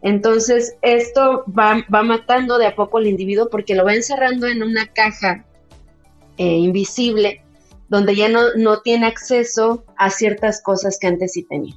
Entonces, 0.00 0.76
esto 0.82 1.44
va, 1.46 1.84
va 1.92 2.02
matando 2.02 2.58
de 2.58 2.66
a 2.66 2.76
poco 2.76 2.98
al 2.98 3.06
individuo 3.06 3.48
porque 3.50 3.74
lo 3.74 3.84
va 3.84 3.94
encerrando 3.94 4.46
en 4.46 4.62
una 4.62 4.86
caja 4.86 5.44
eh, 6.36 6.44
invisible 6.44 7.42
donde 7.88 8.14
ya 8.14 8.28
no, 8.28 8.54
no 8.54 8.80
tiene 8.80 9.06
acceso 9.06 9.84
a 9.96 10.10
ciertas 10.10 10.62
cosas 10.62 10.98
que 11.00 11.06
antes 11.06 11.32
sí 11.32 11.42
tenía. 11.42 11.74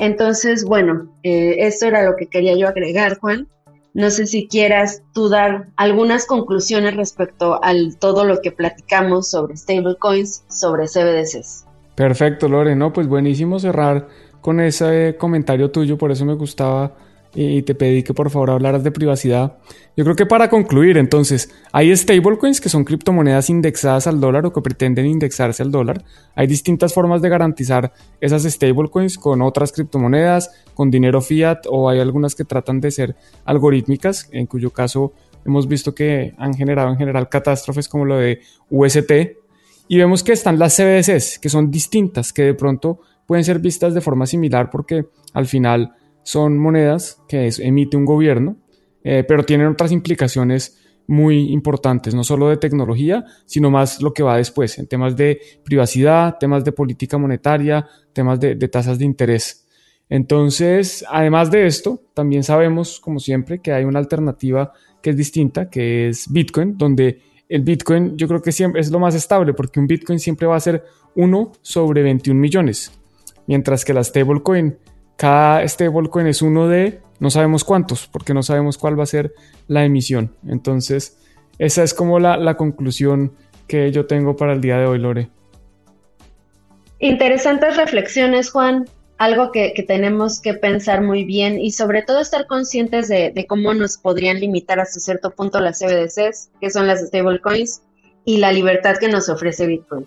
Entonces, 0.00 0.64
bueno, 0.64 1.14
eh, 1.22 1.56
esto 1.58 1.84
era 1.84 2.02
lo 2.02 2.16
que 2.16 2.26
quería 2.26 2.56
yo 2.56 2.66
agregar, 2.66 3.18
Juan. 3.18 3.48
No 3.92 4.08
sé 4.08 4.26
si 4.26 4.48
quieras 4.48 5.02
tú 5.12 5.28
dar 5.28 5.68
algunas 5.76 6.24
conclusiones 6.24 6.96
respecto 6.96 7.60
a 7.62 7.74
todo 7.98 8.24
lo 8.24 8.40
que 8.40 8.50
platicamos 8.50 9.30
sobre 9.30 9.58
stablecoins, 9.58 10.44
sobre 10.48 10.86
CBDCs. 10.86 11.66
Perfecto, 11.96 12.48
Lore. 12.48 12.74
No, 12.76 12.94
pues 12.94 13.08
buenísimo 13.08 13.58
cerrar 13.58 14.08
con 14.40 14.60
ese 14.60 15.16
comentario 15.18 15.70
tuyo, 15.70 15.98
por 15.98 16.10
eso 16.10 16.24
me 16.24 16.34
gustaba 16.34 16.96
y 17.34 17.62
te 17.62 17.74
pedí 17.74 18.02
que 18.02 18.14
por 18.14 18.30
favor 18.30 18.50
hablaras 18.50 18.82
de 18.82 18.90
privacidad. 18.90 19.58
Yo 19.96 20.04
creo 20.04 20.16
que 20.16 20.26
para 20.26 20.48
concluir, 20.48 20.96
entonces, 20.96 21.50
hay 21.72 21.94
stablecoins 21.96 22.60
que 22.60 22.68
son 22.68 22.84
criptomonedas 22.84 23.50
indexadas 23.50 24.06
al 24.06 24.20
dólar 24.20 24.46
o 24.46 24.52
que 24.52 24.60
pretenden 24.60 25.06
indexarse 25.06 25.62
al 25.62 25.70
dólar. 25.70 26.04
Hay 26.34 26.46
distintas 26.46 26.92
formas 26.94 27.22
de 27.22 27.28
garantizar 27.28 27.92
esas 28.20 28.42
stablecoins 28.42 29.18
con 29.18 29.42
otras 29.42 29.72
criptomonedas, 29.72 30.50
con 30.74 30.90
dinero 30.90 31.20
fiat 31.20 31.66
o 31.68 31.88
hay 31.88 32.00
algunas 32.00 32.34
que 32.34 32.44
tratan 32.44 32.80
de 32.80 32.90
ser 32.90 33.16
algorítmicas, 33.44 34.28
en 34.32 34.46
cuyo 34.46 34.70
caso 34.70 35.12
hemos 35.44 35.68
visto 35.68 35.94
que 35.94 36.34
han 36.38 36.54
generado 36.54 36.90
en 36.90 36.96
general 36.96 37.28
catástrofes 37.28 37.88
como 37.88 38.04
lo 38.04 38.16
de 38.16 38.40
UST. 38.70 39.12
Y 39.88 39.98
vemos 39.98 40.22
que 40.22 40.32
están 40.32 40.58
las 40.58 40.76
CBDCs, 40.76 41.38
que 41.38 41.48
son 41.48 41.70
distintas, 41.70 42.32
que 42.32 42.42
de 42.42 42.54
pronto 42.54 43.00
pueden 43.26 43.44
ser 43.44 43.58
vistas 43.58 43.92
de 43.94 44.00
forma 44.00 44.26
similar 44.26 44.70
porque 44.70 45.06
al 45.34 45.46
final 45.46 45.94
son 46.22 46.58
monedas 46.58 47.22
que 47.28 47.50
emite 47.60 47.96
un 47.96 48.04
gobierno, 48.04 48.56
eh, 49.02 49.24
pero 49.26 49.44
tienen 49.44 49.68
otras 49.68 49.92
implicaciones 49.92 50.78
muy 51.10 51.50
importantes, 51.52 52.14
no 52.14 52.22
solo 52.22 52.48
de 52.48 52.56
tecnología, 52.56 53.24
sino 53.44 53.68
más 53.68 54.00
lo 54.00 54.14
que 54.14 54.22
va 54.22 54.36
después, 54.36 54.78
en 54.78 54.86
temas 54.86 55.16
de 55.16 55.40
privacidad, 55.64 56.36
temas 56.38 56.64
de 56.64 56.70
política 56.70 57.18
monetaria, 57.18 57.84
temas 58.12 58.38
de, 58.38 58.54
tasas 58.68 58.96
de 58.96 59.06
interés. 59.06 59.66
Entonces, 60.08 61.04
además 61.10 61.50
de 61.50 61.66
esto, 61.66 62.00
también 62.14 62.44
sabemos, 62.44 63.00
como 63.00 63.18
siempre, 63.18 63.58
que 63.58 63.72
hay 63.72 63.82
una 63.82 63.98
alternativa 63.98 64.72
que 65.02 65.10
es 65.10 65.16
distinta, 65.16 65.68
que 65.68 66.08
es 66.08 66.30
Bitcoin, 66.30 66.78
donde 66.78 67.20
el 67.48 67.62
Bitcoin 67.62 68.16
yo 68.16 68.28
creo 68.28 68.40
que 68.40 68.52
siempre 68.52 68.80
es 68.80 68.92
lo 68.92 69.00
más 69.00 69.16
estable, 69.16 69.52
porque 69.52 69.80
un 69.80 69.88
Bitcoin 69.88 70.20
siempre 70.20 70.46
va 70.46 70.54
a 70.54 70.60
ser 70.60 70.84
1 71.16 71.52
sobre 71.60 72.04
21 72.04 72.38
millones, 72.38 72.92
mientras 73.48 73.84
que 73.84 73.94
la 73.94 74.04
stablecoin 74.04 74.76
cada 75.20 75.68
stablecoin 75.68 76.26
es 76.28 76.40
uno 76.40 76.66
de 76.66 77.02
no 77.18 77.28
sabemos 77.28 77.62
cuántos, 77.62 78.06
porque 78.06 78.32
no 78.32 78.42
sabemos 78.42 78.78
cuál 78.78 78.98
va 78.98 79.02
a 79.02 79.06
ser 79.06 79.34
la 79.68 79.84
emisión. 79.84 80.34
Entonces, 80.48 81.18
esa 81.58 81.82
es 81.82 81.92
como 81.92 82.18
la, 82.18 82.56
conclusión 82.56 83.34
que 83.66 83.92
yo 83.92 84.06
tengo 84.06 84.34
para 84.34 84.54
el 84.54 84.62
día 84.62 84.78
de 84.78 84.86
hoy, 84.86 84.98
Lore. 84.98 85.28
Interesantes 87.00 87.76
reflexiones, 87.76 88.50
Juan. 88.50 88.88
Algo 89.18 89.52
que, 89.52 89.74
tenemos 89.86 90.40
que 90.40 90.54
pensar 90.54 91.02
muy 91.02 91.24
bien 91.24 91.58
y 91.58 91.72
sobre 91.72 92.00
todo 92.00 92.20
estar 92.20 92.46
conscientes 92.46 93.06
de, 93.08 93.30
de, 93.30 93.46
cómo 93.46 93.74
nos 93.74 93.98
podrían 93.98 94.40
limitar 94.40 94.80
hasta 94.80 95.00
cierto 95.00 95.32
punto 95.32 95.60
las 95.60 95.80
CBDCs, 95.80 96.48
que 96.62 96.70
son 96.70 96.86
las 96.86 97.06
stablecoins, 97.06 97.82
y 98.24 98.38
la 98.38 98.52
libertad 98.52 98.96
que 98.98 99.08
nos 99.08 99.28
ofrece 99.28 99.66
Bitcoin. 99.66 100.06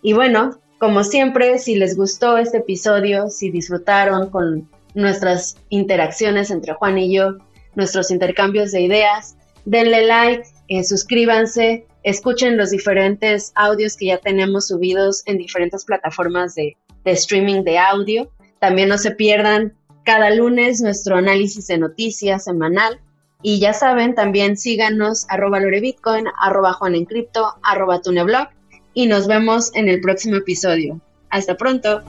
Y 0.00 0.14
bueno, 0.14 0.58
como 0.78 1.04
siempre, 1.04 1.58
si 1.58 1.76
les 1.76 1.96
gustó 1.96 2.36
este 2.36 2.58
episodio, 2.58 3.30
si 3.30 3.50
disfrutaron 3.50 4.28
con 4.28 4.68
nuestras 4.94 5.56
interacciones 5.70 6.50
entre 6.50 6.74
Juan 6.74 6.98
y 6.98 7.14
yo, 7.14 7.38
nuestros 7.74 8.10
intercambios 8.10 8.72
de 8.72 8.82
ideas, 8.82 9.36
denle 9.64 10.06
like, 10.06 10.44
eh, 10.68 10.84
suscríbanse, 10.84 11.86
escuchen 12.02 12.56
los 12.56 12.70
diferentes 12.70 13.52
audios 13.54 13.96
que 13.96 14.06
ya 14.06 14.18
tenemos 14.18 14.68
subidos 14.68 15.22
en 15.26 15.38
diferentes 15.38 15.84
plataformas 15.84 16.54
de, 16.54 16.76
streaming 17.04 17.62
de 17.62 17.78
audio. 17.78 18.30
También 18.58 18.88
no 18.88 18.98
se 18.98 19.12
pierdan 19.12 19.74
cada 20.04 20.30
lunes 20.30 20.80
nuestro 20.80 21.16
análisis 21.16 21.68
de 21.68 21.78
noticias 21.78 22.44
semanal. 22.44 23.00
Y 23.42 23.60
ya 23.60 23.72
saben, 23.72 24.14
también 24.14 24.56
síganos 24.56 25.26
arroba 25.28 25.60
lorebitcoin, 25.60 26.26
arroba 26.40 26.72
juanencrypto, 26.72 27.54
arroba 27.62 28.00
tuneblog 28.00 28.48
y 28.96 29.06
nos 29.06 29.26
vemos 29.26 29.70
en 29.74 29.90
el 29.90 30.00
próximo 30.00 30.36
episodio. 30.36 31.02
Hasta 31.28 31.58
pronto. 31.58 32.02